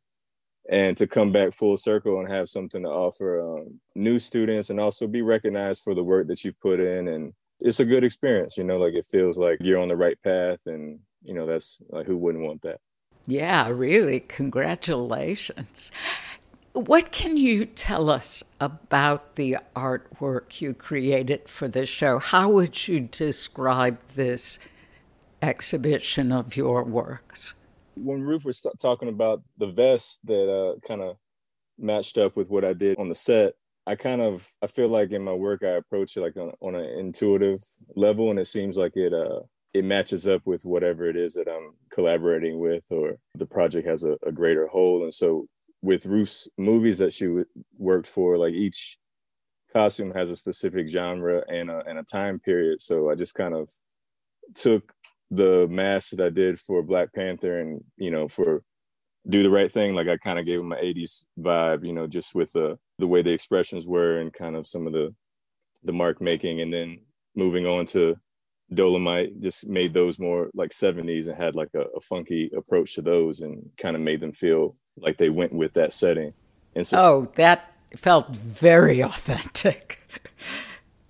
and 0.69 0.95
to 0.97 1.07
come 1.07 1.31
back 1.31 1.53
full 1.53 1.77
circle 1.77 2.19
and 2.19 2.31
have 2.31 2.47
something 2.49 2.83
to 2.83 2.89
offer 2.89 3.57
um, 3.57 3.79
new 3.95 4.19
students 4.19 4.69
and 4.69 4.79
also 4.79 5.07
be 5.07 5.21
recognized 5.21 5.83
for 5.83 5.93
the 5.93 6.03
work 6.03 6.27
that 6.27 6.43
you 6.43 6.53
put 6.53 6.79
in. 6.79 7.07
And 7.07 7.33
it's 7.59 7.79
a 7.79 7.85
good 7.85 8.03
experience 8.03 8.57
you 8.57 8.63
know 8.63 8.77
like 8.77 8.93
it 8.93 9.05
feels 9.05 9.37
like 9.37 9.57
you're 9.61 9.79
on 9.79 9.87
the 9.87 9.95
right 9.95 10.21
path 10.21 10.59
and 10.65 10.99
you 11.23 11.33
know 11.33 11.47
that's 11.47 11.81
like 11.89 12.05
who 12.05 12.17
wouldn't 12.17 12.43
want 12.43 12.61
that? 12.61 12.79
Yeah 13.25 13.69
really. 13.69 14.19
Congratulations. 14.19 15.91
What 16.73 17.11
can 17.11 17.37
you 17.37 17.65
tell 17.65 18.09
us 18.09 18.43
about 18.59 19.35
the 19.35 19.57
artwork 19.75 20.59
you 20.59 20.73
created 20.73 21.47
for 21.47 21.67
the 21.67 21.85
show? 21.85 22.17
How 22.17 22.49
would 22.49 22.87
you 22.87 23.01
describe 23.01 23.99
this 24.15 24.57
exhibition 25.41 26.31
of 26.31 26.55
your 26.55 26.83
works 26.83 27.53
when 27.95 28.21
Ruth 28.21 28.45
was 28.45 28.65
talking 28.79 29.09
about 29.09 29.43
the 29.57 29.67
vest 29.67 30.19
that 30.25 30.49
uh, 30.49 30.79
kind 30.87 31.01
of 31.01 31.17
matched 31.77 32.17
up 32.17 32.35
with 32.35 32.49
what 32.49 32.65
I 32.65 32.73
did 32.73 32.97
on 32.97 33.09
the 33.09 33.15
set, 33.15 33.53
I 33.85 33.95
kind 33.95 34.21
of 34.21 34.49
I 34.61 34.67
feel 34.67 34.87
like 34.87 35.11
in 35.11 35.23
my 35.23 35.33
work 35.33 35.63
I 35.63 35.71
approach 35.71 36.15
it 36.15 36.21
like 36.21 36.37
on, 36.37 36.51
on 36.61 36.75
an 36.75 36.85
intuitive 36.99 37.63
level, 37.95 38.29
and 38.29 38.39
it 38.39 38.47
seems 38.47 38.77
like 38.77 38.95
it 38.95 39.13
uh 39.13 39.41
it 39.73 39.83
matches 39.83 40.27
up 40.27 40.43
with 40.45 40.65
whatever 40.65 41.09
it 41.09 41.15
is 41.15 41.33
that 41.33 41.47
I'm 41.49 41.73
collaborating 41.91 42.59
with, 42.59 42.83
or 42.91 43.17
the 43.35 43.47
project 43.47 43.87
has 43.87 44.03
a, 44.03 44.17
a 44.25 44.31
greater 44.31 44.67
whole. 44.67 45.03
And 45.03 45.13
so 45.13 45.47
with 45.81 46.05
Ruth's 46.05 46.47
movies 46.57 46.99
that 46.99 47.11
she 47.11 47.25
w- 47.25 47.45
worked 47.77 48.07
for, 48.07 48.37
like 48.37 48.53
each 48.53 48.99
costume 49.73 50.11
has 50.11 50.29
a 50.29 50.35
specific 50.35 50.87
genre 50.87 51.43
and 51.49 51.71
a, 51.71 51.83
and 51.87 51.97
a 51.97 52.03
time 52.03 52.39
period. 52.39 52.81
So 52.81 53.09
I 53.09 53.15
just 53.15 53.33
kind 53.33 53.55
of 53.55 53.69
took 54.53 54.93
the 55.33 55.67
mask 55.69 56.11
that 56.11 56.25
I 56.25 56.29
did 56.29 56.59
for 56.59 56.83
Black 56.83 57.13
Panther 57.13 57.59
and 57.59 57.83
you 57.97 58.11
know 58.11 58.27
for 58.27 58.63
do 59.27 59.41
the 59.41 59.49
right 59.49 59.71
thing 59.71 59.95
like 59.95 60.07
I 60.07 60.17
kind 60.17 60.37
of 60.37 60.45
gave 60.45 60.59
him 60.59 60.67
my 60.67 60.77
80s 60.77 61.25
vibe 61.39 61.85
you 61.85 61.93
know 61.93 62.07
just 62.07 62.35
with 62.35 62.51
the 62.51 62.77
the 62.99 63.07
way 63.07 63.21
the 63.21 63.31
expressions 63.31 63.87
were 63.87 64.19
and 64.19 64.33
kind 64.33 64.55
of 64.55 64.67
some 64.67 64.85
of 64.85 64.93
the 64.93 65.15
the 65.83 65.93
mark 65.93 66.21
making. 66.21 66.61
And 66.61 66.73
then 66.73 66.99
moving 67.35 67.65
on 67.65 67.85
to 67.87 68.15
Dolomite 68.73 69.39
just 69.41 69.67
made 69.67 69.93
those 69.93 70.19
more 70.19 70.49
like 70.53 70.71
70s 70.71 71.27
and 71.27 71.35
had 71.35 71.55
like 71.55 71.69
a, 71.75 71.81
a 71.95 72.01
funky 72.01 72.49
approach 72.55 72.95
to 72.95 73.01
those 73.01 73.41
and 73.41 73.69
kind 73.77 73.95
of 73.95 74.01
made 74.01 74.21
them 74.21 74.31
feel 74.31 74.75
like 74.97 75.17
they 75.17 75.29
went 75.29 75.53
with 75.53 75.73
that 75.73 75.93
setting. 75.93 76.33
And 76.75 76.87
so 76.87 76.97
oh 76.97 77.31
that 77.35 77.71
felt 77.95 78.35
very 78.35 79.01
authentic 79.03 79.99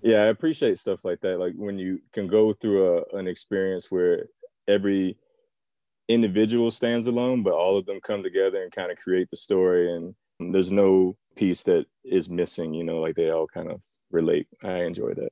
yeah 0.04 0.18
i 0.18 0.26
appreciate 0.26 0.78
stuff 0.78 1.04
like 1.04 1.20
that 1.20 1.40
like 1.40 1.54
when 1.56 1.78
you 1.78 1.98
can 2.12 2.28
go 2.28 2.52
through 2.52 2.98
a, 2.98 3.18
an 3.18 3.26
experience 3.26 3.90
where 3.90 4.26
every 4.68 5.16
individual 6.08 6.70
stands 6.70 7.06
alone 7.06 7.42
but 7.42 7.54
all 7.54 7.76
of 7.76 7.86
them 7.86 7.98
come 8.00 8.22
together 8.22 8.62
and 8.62 8.70
kind 8.70 8.92
of 8.92 8.98
create 8.98 9.28
the 9.30 9.36
story 9.36 9.92
and 9.92 10.14
there's 10.52 10.70
no 10.70 11.16
piece 11.34 11.64
that 11.64 11.86
is 12.04 12.30
missing 12.30 12.72
you 12.72 12.84
know 12.84 12.98
like 13.00 13.16
they 13.16 13.30
all 13.30 13.48
kind 13.48 13.70
of 13.70 13.80
relate. 14.14 14.46
I 14.62 14.84
enjoy 14.84 15.12
that. 15.14 15.30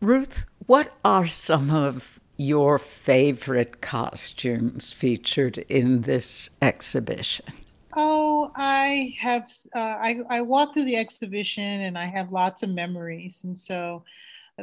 Ruth 0.00 0.44
what 0.66 0.92
are 1.04 1.26
some 1.26 1.70
of 1.70 2.20
your 2.36 2.76
favorite 2.78 3.80
costumes 3.80 4.92
featured 4.92 5.58
in 5.68 6.02
this 6.02 6.50
exhibition 6.60 7.46
Oh, 7.96 8.50
I 8.54 9.14
have. 9.20 9.50
Uh, 9.74 9.78
I 9.78 10.16
I 10.28 10.40
walk 10.42 10.74
through 10.74 10.84
the 10.84 10.96
exhibition 10.96 11.64
and 11.64 11.96
I 11.98 12.06
have 12.06 12.30
lots 12.32 12.62
of 12.62 12.70
memories, 12.70 13.42
and 13.44 13.56
so 13.58 14.04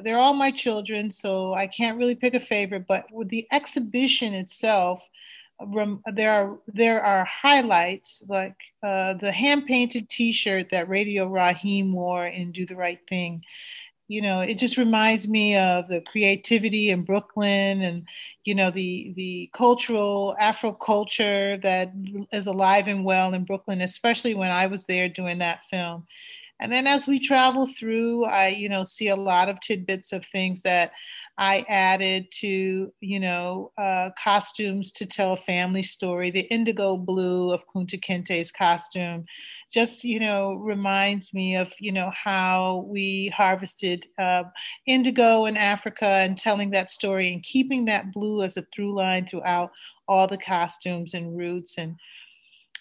they're 0.03 0.19
all 0.19 0.33
my 0.33 0.51
children. 0.51 1.11
So 1.11 1.53
I 1.53 1.67
can't 1.67 1.97
really 1.97 2.15
pick 2.15 2.33
a 2.35 2.39
favorite. 2.41 2.87
But 2.87 3.11
with 3.11 3.29
the 3.29 3.47
exhibition 3.51 4.33
itself, 4.33 5.07
there 6.13 6.31
are 6.31 6.59
there 6.67 7.01
are 7.01 7.25
highlights 7.25 8.23
like 8.29 8.55
uh, 8.83 9.13
the 9.15 9.31
hand 9.31 9.65
painted 9.67 10.09
T-shirt 10.09 10.69
that 10.71 10.89
Radio 10.89 11.27
Raheem 11.27 11.93
wore 11.93 12.27
in 12.27 12.51
"Do 12.51 12.65
the 12.65 12.75
Right 12.75 12.99
Thing." 13.09 13.43
You 14.13 14.21
know 14.21 14.41
it 14.41 14.59
just 14.59 14.77
reminds 14.77 15.27
me 15.27 15.57
of 15.57 15.87
the 15.87 16.01
creativity 16.01 16.91
in 16.91 17.03
brooklyn 17.03 17.81
and 17.81 18.07
you 18.45 18.53
know 18.53 18.69
the 18.69 19.11
the 19.15 19.49
cultural 19.53 20.35
afro 20.39 20.71
culture 20.71 21.57
that 21.57 21.91
is 22.31 22.45
alive 22.45 22.87
and 22.87 23.03
well 23.03 23.33
in 23.33 23.43
brooklyn 23.43 23.81
especially 23.81 24.35
when 24.35 24.51
i 24.51 24.67
was 24.67 24.85
there 24.85 25.09
doing 25.09 25.39
that 25.39 25.63
film. 25.69 26.05
And 26.59 26.71
then 26.71 26.87
as 26.87 27.07
we 27.07 27.19
travel 27.19 27.67
through 27.67 28.25
i 28.25 28.47
you 28.47 28.69
know 28.69 28.83
see 28.83 29.07
a 29.07 29.15
lot 29.15 29.49
of 29.49 29.59
tidbits 29.59 30.13
of 30.13 30.23
things 30.25 30.61
that 30.61 30.91
I 31.37 31.65
added 31.67 32.27
to, 32.41 32.93
you 32.99 33.19
know, 33.19 33.71
uh, 33.77 34.09
costumes 34.21 34.91
to 34.93 35.05
tell 35.07 35.33
a 35.33 35.37
family 35.37 35.81
story. 35.81 36.29
The 36.29 36.51
indigo 36.53 36.95
blue 36.95 37.51
of 37.51 37.67
Kunta 37.67 37.99
Kinte's 37.99 38.51
costume 38.51 39.25
just, 39.71 40.03
you 40.03 40.19
know, 40.19 40.53
reminds 40.53 41.33
me 41.33 41.55
of, 41.55 41.73
you 41.79 41.91
know, 41.91 42.11
how 42.11 42.85
we 42.87 43.33
harvested 43.35 44.07
uh, 44.19 44.43
indigo 44.85 45.45
in 45.45 45.57
Africa 45.57 46.05
and 46.05 46.37
telling 46.37 46.69
that 46.71 46.91
story 46.91 47.33
and 47.33 47.41
keeping 47.41 47.85
that 47.85 48.13
blue 48.13 48.43
as 48.43 48.55
a 48.57 48.61
through 48.73 48.93
line 48.93 49.25
throughout 49.25 49.71
all 50.07 50.27
the 50.27 50.37
costumes 50.37 51.15
and 51.15 51.35
roots 51.35 51.77
and 51.77 51.95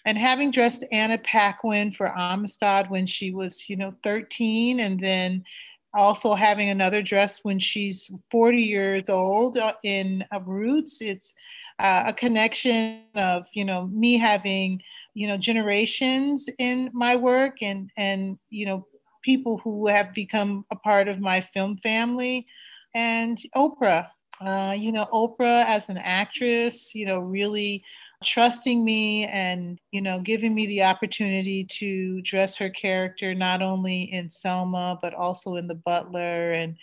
and 0.05 0.17
having 0.17 0.51
dressed 0.51 0.83
Anna 0.91 1.17
Paquin 1.17 1.91
for 1.93 2.17
Amistad 2.17 2.89
when 2.89 3.07
she 3.07 3.31
was, 3.31 3.69
you 3.69 3.77
know, 3.77 3.93
13 4.03 4.81
and 4.81 4.99
then 4.99 5.45
also 5.93 6.33
having 6.33 6.69
another 6.69 7.01
dress 7.01 7.39
when 7.43 7.59
she's 7.59 8.11
40 8.31 8.57
years 8.57 9.09
old 9.09 9.57
uh, 9.57 9.73
in 9.83 10.25
uh, 10.33 10.39
Roots. 10.41 11.01
It's 11.01 11.35
uh, 11.79 12.03
a 12.07 12.13
connection 12.13 13.03
of, 13.15 13.45
you 13.53 13.65
know, 13.65 13.87
me 13.87 14.17
having, 14.17 14.81
you 15.13 15.27
know, 15.27 15.37
generations 15.37 16.49
in 16.59 16.89
my 16.93 17.15
work 17.15 17.57
and, 17.61 17.89
and, 17.97 18.37
you 18.49 18.65
know, 18.65 18.87
people 19.23 19.59
who 19.63 19.87
have 19.87 20.13
become 20.13 20.65
a 20.71 20.75
part 20.75 21.07
of 21.07 21.19
my 21.19 21.41
film 21.53 21.77
family 21.81 22.45
and 22.93 23.39
Oprah. 23.55 24.07
Uh, 24.41 24.75
you 24.77 24.91
know, 24.91 25.07
Oprah 25.13 25.65
as 25.65 25.89
an 25.89 25.97
actress, 25.97 26.93
you 26.93 27.05
know, 27.05 27.19
really 27.19 27.83
trusting 28.23 28.83
me 28.83 29.25
and 29.25 29.79
you 29.91 30.01
know 30.01 30.19
giving 30.19 30.53
me 30.53 30.65
the 30.67 30.83
opportunity 30.83 31.63
to 31.65 32.21
dress 32.21 32.55
her 32.55 32.69
character 32.69 33.33
not 33.33 33.61
only 33.61 34.03
in 34.03 34.29
Selma 34.29 34.97
but 35.01 35.13
also 35.13 35.55
in 35.55 35.67
the 35.67 35.75
Butler 35.75 36.53
and 36.53 36.77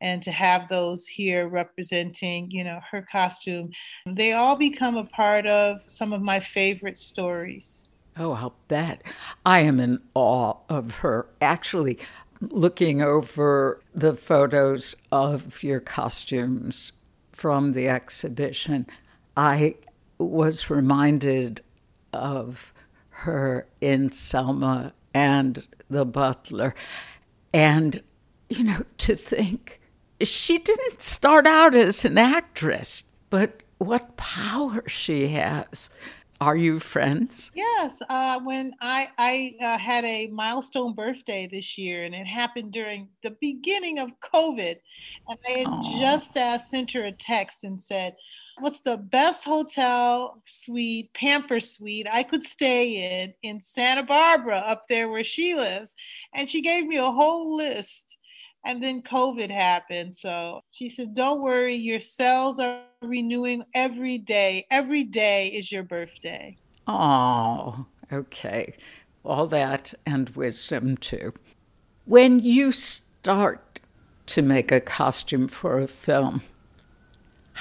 and 0.00 0.20
to 0.22 0.32
have 0.32 0.68
those 0.68 1.06
here 1.06 1.48
representing 1.48 2.50
you 2.50 2.64
know 2.64 2.80
her 2.90 3.06
costume. 3.10 3.70
They 4.06 4.32
all 4.32 4.56
become 4.56 4.96
a 4.96 5.04
part 5.04 5.46
of 5.46 5.80
some 5.86 6.12
of 6.12 6.22
my 6.22 6.40
favorite 6.40 6.98
stories. 6.98 7.88
Oh 8.16 8.32
i'll 8.32 8.54
bet. 8.68 9.02
I 9.46 9.60
am 9.60 9.80
in 9.80 10.00
awe 10.14 10.54
of 10.68 10.96
her 10.96 11.26
actually 11.40 11.98
looking 12.40 13.00
over 13.00 13.80
the 13.94 14.14
photos 14.14 14.96
of 15.12 15.62
your 15.62 15.80
costumes 15.80 16.92
from 17.32 17.72
the 17.72 17.88
exhibition. 17.88 18.86
I 19.36 19.76
was 20.24 20.70
reminded 20.70 21.62
of 22.12 22.72
her 23.10 23.66
in 23.80 24.12
Selma 24.12 24.92
and 25.14 25.66
the 25.88 26.04
butler. 26.04 26.74
And, 27.52 28.02
you 28.48 28.64
know, 28.64 28.82
to 28.98 29.16
think 29.16 29.80
she 30.22 30.58
didn't 30.58 31.02
start 31.02 31.46
out 31.46 31.74
as 31.74 32.04
an 32.04 32.18
actress, 32.18 33.04
but 33.30 33.62
what 33.78 34.16
power 34.16 34.88
she 34.88 35.28
has 35.28 35.90
Are 36.42 36.56
you 36.56 36.80
friends? 36.80 37.52
Yes. 37.54 38.02
Uh, 38.08 38.40
when 38.40 38.74
I 38.80 39.06
I 39.16 39.54
uh, 39.62 39.78
had 39.78 40.04
a 40.04 40.26
milestone 40.26 40.92
birthday 40.92 41.46
this 41.46 41.78
year, 41.78 42.02
and 42.02 42.16
it 42.16 42.26
happened 42.26 42.72
during 42.72 43.10
the 43.22 43.36
beginning 43.40 44.00
of 44.00 44.10
COVID, 44.34 44.76
and 45.28 45.38
I 45.46 45.50
had 45.50 45.66
Aww. 45.68 46.00
just 46.00 46.36
uh, 46.36 46.58
sent 46.58 46.90
her 46.92 47.04
a 47.04 47.12
text 47.12 47.62
and 47.62 47.80
said, 47.80 48.16
"What's 48.58 48.80
the 48.80 48.96
best 48.96 49.44
hotel 49.44 50.42
suite, 50.44 51.12
pamper 51.14 51.60
suite 51.60 52.06
I 52.10 52.22
could 52.22 52.44
stay 52.44 53.22
in 53.22 53.34
in 53.42 53.62
Santa 53.62 54.02
Barbara, 54.02 54.58
up 54.58 54.88
there 54.88 55.08
where 55.08 55.24
she 55.24 55.54
lives?" 55.54 55.94
And 56.34 56.48
she 56.48 56.60
gave 56.62 56.86
me 56.86 56.96
a 56.96 57.10
whole 57.10 57.56
list. 57.56 58.16
And 58.64 58.82
then 58.82 59.02
COVID 59.02 59.50
happened. 59.50 60.14
So 60.14 60.60
she 60.70 60.88
said, 60.88 61.14
Don't 61.14 61.42
worry, 61.42 61.74
your 61.74 62.00
cells 62.00 62.60
are 62.60 62.82
renewing 63.00 63.64
every 63.74 64.18
day. 64.18 64.66
Every 64.70 65.04
day 65.04 65.48
is 65.48 65.72
your 65.72 65.82
birthday. 65.82 66.56
Oh, 66.86 67.86
okay. 68.12 68.74
All 69.24 69.46
that 69.48 69.94
and 70.06 70.30
wisdom 70.30 70.96
too. 70.96 71.32
When 72.04 72.40
you 72.40 72.72
start 72.72 73.80
to 74.26 74.42
make 74.42 74.70
a 74.72 74.80
costume 74.80 75.48
for 75.48 75.78
a 75.78 75.86
film, 75.86 76.42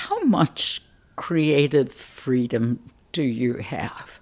how 0.01 0.19
much 0.23 0.81
creative 1.15 1.91
freedom 1.91 2.79
do 3.11 3.21
you 3.21 3.53
have? 3.57 4.19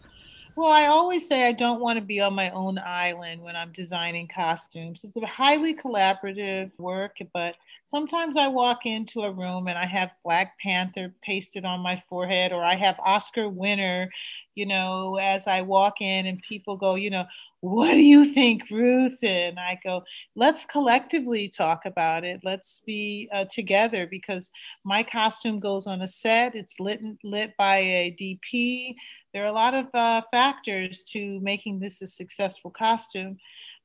Well, 0.58 0.70
I 0.70 0.88
always 0.88 1.26
say 1.26 1.48
I 1.48 1.54
don't 1.54 1.80
want 1.80 1.98
to 1.98 2.04
be 2.04 2.20
on 2.20 2.34
my 2.34 2.50
own 2.50 2.78
island 2.78 3.42
when 3.42 3.56
I'm 3.56 3.72
designing 3.72 4.28
costumes. 4.28 5.06
It's 5.06 5.16
a 5.16 5.26
highly 5.26 5.74
collaborative 5.74 6.72
work, 6.78 7.16
but 7.34 7.56
sometimes 7.86 8.36
I 8.36 8.50
walk 8.50 8.80
into 8.86 9.22
a 9.22 9.32
room 9.32 9.70
and 9.70 9.78
I 9.78 9.86
have 9.86 10.12
Black 10.22 10.60
Panther 10.60 11.14
pasted 11.24 11.64
on 11.64 11.80
my 11.80 12.04
forehead, 12.10 12.52
or 12.52 12.62
I 12.62 12.76
have 12.76 13.00
Oscar 13.00 13.48
winner, 13.48 14.12
you 14.60 14.66
know, 14.66 15.16
as 15.16 15.48
I 15.48 15.62
walk 15.62 16.02
in 16.02 16.26
and 16.26 16.42
people 16.42 16.76
go, 16.76 16.96
you 16.96 17.10
know, 17.10 17.26
what 17.62 17.94
do 17.94 18.02
you 18.02 18.34
think, 18.34 18.70
Ruth? 18.70 19.18
And 19.24 19.58
I 19.58 19.80
go, 19.82 20.04
let's 20.36 20.66
collectively 20.66 21.48
talk 21.48 21.86
about 21.86 22.26
it. 22.26 22.42
Let's 22.44 22.82
be 22.86 23.30
uh, 23.34 23.46
together 23.50 24.06
because 24.06 24.50
my 24.84 25.02
costume 25.02 25.62
goes 25.62 25.88
on 25.88 26.02
a 26.02 26.08
set. 26.08 26.56
It's 26.56 26.78
lit 26.78 27.00
lit 27.24 27.54
by 27.58 27.78
a 27.78 28.16
DP. 28.20 28.96
There 29.34 29.44
are 29.44 29.48
a 29.48 29.54
lot 29.54 29.74
of 29.74 29.86
uh, 29.94 30.24
factors 30.30 31.04
to 31.14 31.40
making 31.40 31.80
this 31.80 32.02
a 32.02 32.08
successful 32.08 32.72
costume 32.72 33.38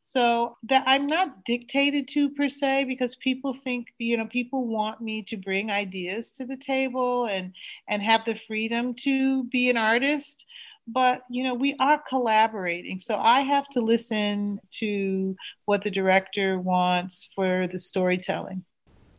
so 0.06 0.54
that 0.62 0.82
i'm 0.86 1.06
not 1.06 1.46
dictated 1.46 2.06
to 2.06 2.28
per 2.28 2.46
se 2.46 2.84
because 2.84 3.16
people 3.16 3.56
think 3.64 3.86
you 3.96 4.18
know 4.18 4.26
people 4.26 4.66
want 4.66 5.00
me 5.00 5.22
to 5.22 5.38
bring 5.38 5.70
ideas 5.70 6.30
to 6.30 6.44
the 6.44 6.58
table 6.58 7.24
and 7.24 7.54
and 7.88 8.02
have 8.02 8.22
the 8.26 8.38
freedom 8.46 8.92
to 8.92 9.44
be 9.44 9.70
an 9.70 9.78
artist 9.78 10.44
but 10.86 11.22
you 11.30 11.44
know 11.44 11.54
we 11.54 11.76
are 11.80 12.02
collaborating. 12.08 12.98
So 12.98 13.16
i 13.16 13.40
have 13.40 13.68
to 13.70 13.80
listen 13.80 14.60
to 14.80 15.36
what 15.64 15.82
the 15.82 15.90
director 15.90 16.58
wants 16.58 17.30
for 17.34 17.66
the 17.66 17.78
storytelling. 17.78 18.64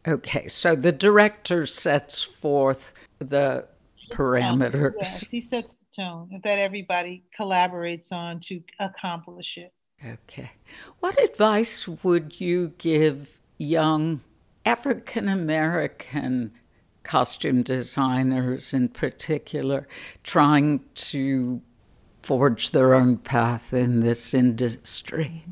Okay 0.07 0.47
so 0.47 0.76
the 0.76 0.91
director 0.91 1.66
sets 1.66 2.24
forth 2.24 2.93
the 3.20 3.68
parameters. 4.11 4.93
Yes 4.97 5.22
he 5.22 5.41
sets 5.41 5.74
the 5.74 5.86
tone 5.95 6.41
that 6.43 6.59
everybody 6.59 7.24
collaborates 7.38 8.11
on 8.11 8.39
to 8.41 8.61
accomplish 8.80 9.57
it. 9.57 9.74
Okay. 10.03 10.51
What 10.99 11.22
advice 11.22 11.88
would 11.88 12.39
you 12.39 12.74
give 12.78 13.39
young 13.57 14.22
African 14.66 15.30
American 15.30 16.51
costume 17.06 17.64
designers 17.64 18.74
in 18.74 18.89
particular 18.89 19.88
trying 20.24 20.84
to 20.95 21.62
forge 22.22 22.72
their 22.72 22.93
own 22.93 23.18
path 23.18 23.74
in 23.74 24.01
this 24.01 24.34
industry? 24.34 25.43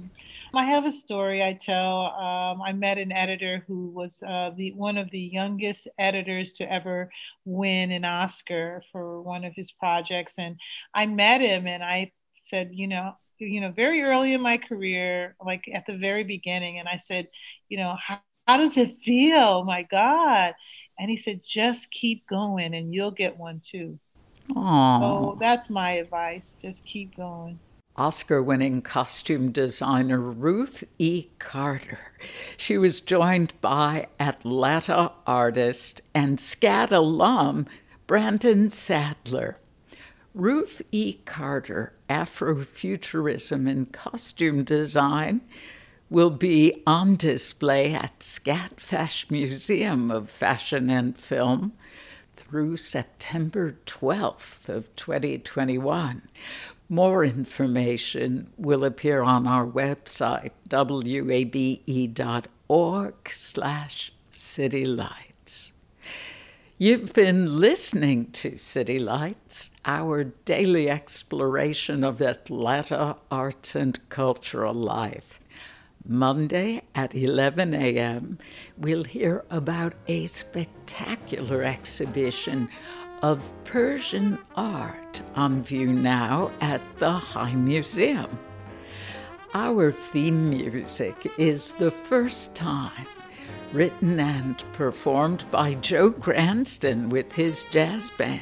I 0.56 0.66
have 0.66 0.86
a 0.86 0.92
story 0.92 1.44
I 1.44 1.54
tell. 1.54 2.12
Um, 2.12 2.62
I 2.62 2.74
met 2.74 3.00
an 3.00 3.12
editor 3.12 3.64
who 3.68 3.88
was 3.88 4.22
uh, 4.22 4.52
the 4.56 4.72
one 4.74 4.98
of 4.98 5.10
the 5.10 5.20
youngest 5.20 5.88
editors 5.98 6.54
to 6.54 6.72
ever 6.72 7.10
win 7.46 7.92
an 7.92 8.06
Oscar 8.06 8.84
for 8.92 9.22
one 9.22 9.46
of 9.46 9.54
his 9.56 9.72
projects, 9.72 10.38
and 10.38 10.56
I 10.94 11.08
met 11.08 11.42
him 11.42 11.66
and 11.66 11.84
I 11.84 12.12
said, 12.42 12.70
you 12.72 12.88
know, 12.88 13.16
you 13.40 13.62
know, 13.62 13.72
very 13.72 14.02
early 14.04 14.34
in 14.34 14.42
my 14.42 14.58
career, 14.58 15.36
like 15.44 15.64
at 15.74 15.86
the 15.86 15.98
very 15.98 16.24
beginning. 16.24 16.80
And 16.80 16.88
I 16.88 16.98
said, 16.98 17.28
you 17.70 17.78
know, 17.78 17.96
how, 18.00 18.20
how 18.48 18.58
does 18.58 18.78
it 18.78 18.98
feel? 19.04 19.64
My 19.64 19.84
God. 19.84 20.54
And 21.00 21.10
he 21.10 21.18
said, 21.18 21.42
just 21.44 21.92
keep 21.92 22.28
going 22.28 22.76
and 22.76 22.94
you'll 22.94 23.12
get 23.12 23.38
one 23.38 23.62
too. 23.64 24.00
Aww. 24.52 25.00
So 25.00 25.38
that's 25.40 25.70
my 25.70 25.92
advice. 25.92 26.56
Just 26.62 26.86
keep 26.86 27.16
going. 27.16 27.60
Oscar 27.96 28.42
winning 28.42 28.82
costume 28.82 29.52
designer 29.52 30.20
Ruth 30.20 30.84
E. 30.98 31.28
Carter. 31.38 32.00
She 32.58 32.78
was 32.78 33.00
joined 33.00 33.54
by 33.62 34.08
Atlanta 34.20 35.12
artist 35.28 36.02
and 36.14 36.40
SCAD 36.40 36.92
alum 36.92 37.68
Brandon 38.08 38.70
Sadler. 38.72 39.58
Ruth 40.34 40.82
E. 40.92 41.14
Carter, 41.26 41.94
Afrofuturism 42.10 43.70
in 43.70 43.86
Costume 43.86 44.64
Design, 44.64 45.42
will 46.14 46.30
be 46.30 46.84
on 46.86 47.16
display 47.16 47.92
at 47.92 48.20
SCAD 48.20 48.80
FASH 48.80 49.32
Museum 49.32 50.12
of 50.12 50.30
Fashion 50.30 50.88
and 50.88 51.18
Film 51.18 51.74
through 52.36 52.78
September 52.78 53.76
12th 53.88 54.70
of 54.70 54.96
2021. 54.96 56.22
More 56.88 57.24
information 57.24 58.52
will 58.58 58.86
appear 58.86 59.24
on 59.24 59.48
our 59.48 59.66
website, 59.66 60.52
wabe.org 61.26 63.16
slash 63.30 64.12
citylight. 64.32 65.72
You've 66.78 67.14
been 67.14 67.60
listening 67.60 68.30
to 68.34 68.56
City 68.56 69.00
Lights, 69.00 69.72
our 69.84 70.26
daily 70.26 70.92
exploration 70.92 72.04
of 72.04 72.22
Atlanta 72.22 73.16
arts 73.32 73.76
and 73.76 73.98
cultural 74.10 74.76
life. 74.76 75.40
Monday 76.06 76.82
at 76.94 77.16
11 77.16 77.74
a.m., 77.74 78.38
we'll 78.78 79.04
hear 79.04 79.46
about 79.50 79.94
a 80.08 80.26
spectacular 80.26 81.64
exhibition 81.64 82.70
of 83.22 83.52
Persian 83.64 84.38
art 84.56 85.22
on 85.36 85.64
view 85.64 85.94
now 85.94 86.52
at 86.60 86.82
the 86.98 87.12
High 87.12 87.56
Museum. 87.56 88.40
Our 89.54 89.92
theme 89.92 90.50
music 90.50 91.32
is 91.38 91.72
the 91.72 91.92
first 91.92 92.54
time 92.54 93.08
written 93.72 94.20
and 94.20 94.64
performed 94.74 95.46
by 95.52 95.74
Joe 95.76 96.12
Cranston 96.12 97.10
with 97.10 97.32
his 97.32 97.64
jazz 97.72 98.12
band. 98.12 98.42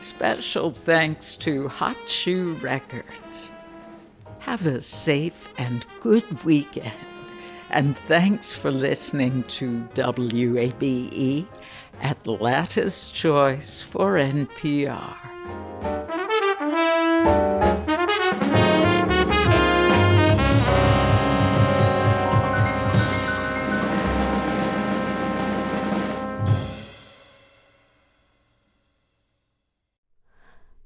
Special 0.00 0.70
thanks 0.70 1.36
to 1.36 1.68
Hot 1.68 1.96
Shoe 2.08 2.54
Records. 2.54 3.52
Have 4.46 4.64
a 4.64 4.80
safe 4.80 5.48
and 5.58 5.84
good 6.00 6.44
weekend. 6.44 6.94
And 7.70 7.98
thanks 8.06 8.54
for 8.54 8.70
listening 8.70 9.42
to 9.48 9.80
WABE, 9.94 11.46
at 12.00 12.16
Atlanta's 12.24 13.08
Choice 13.08 13.82
for 13.82 14.12
NPR. 14.12 15.35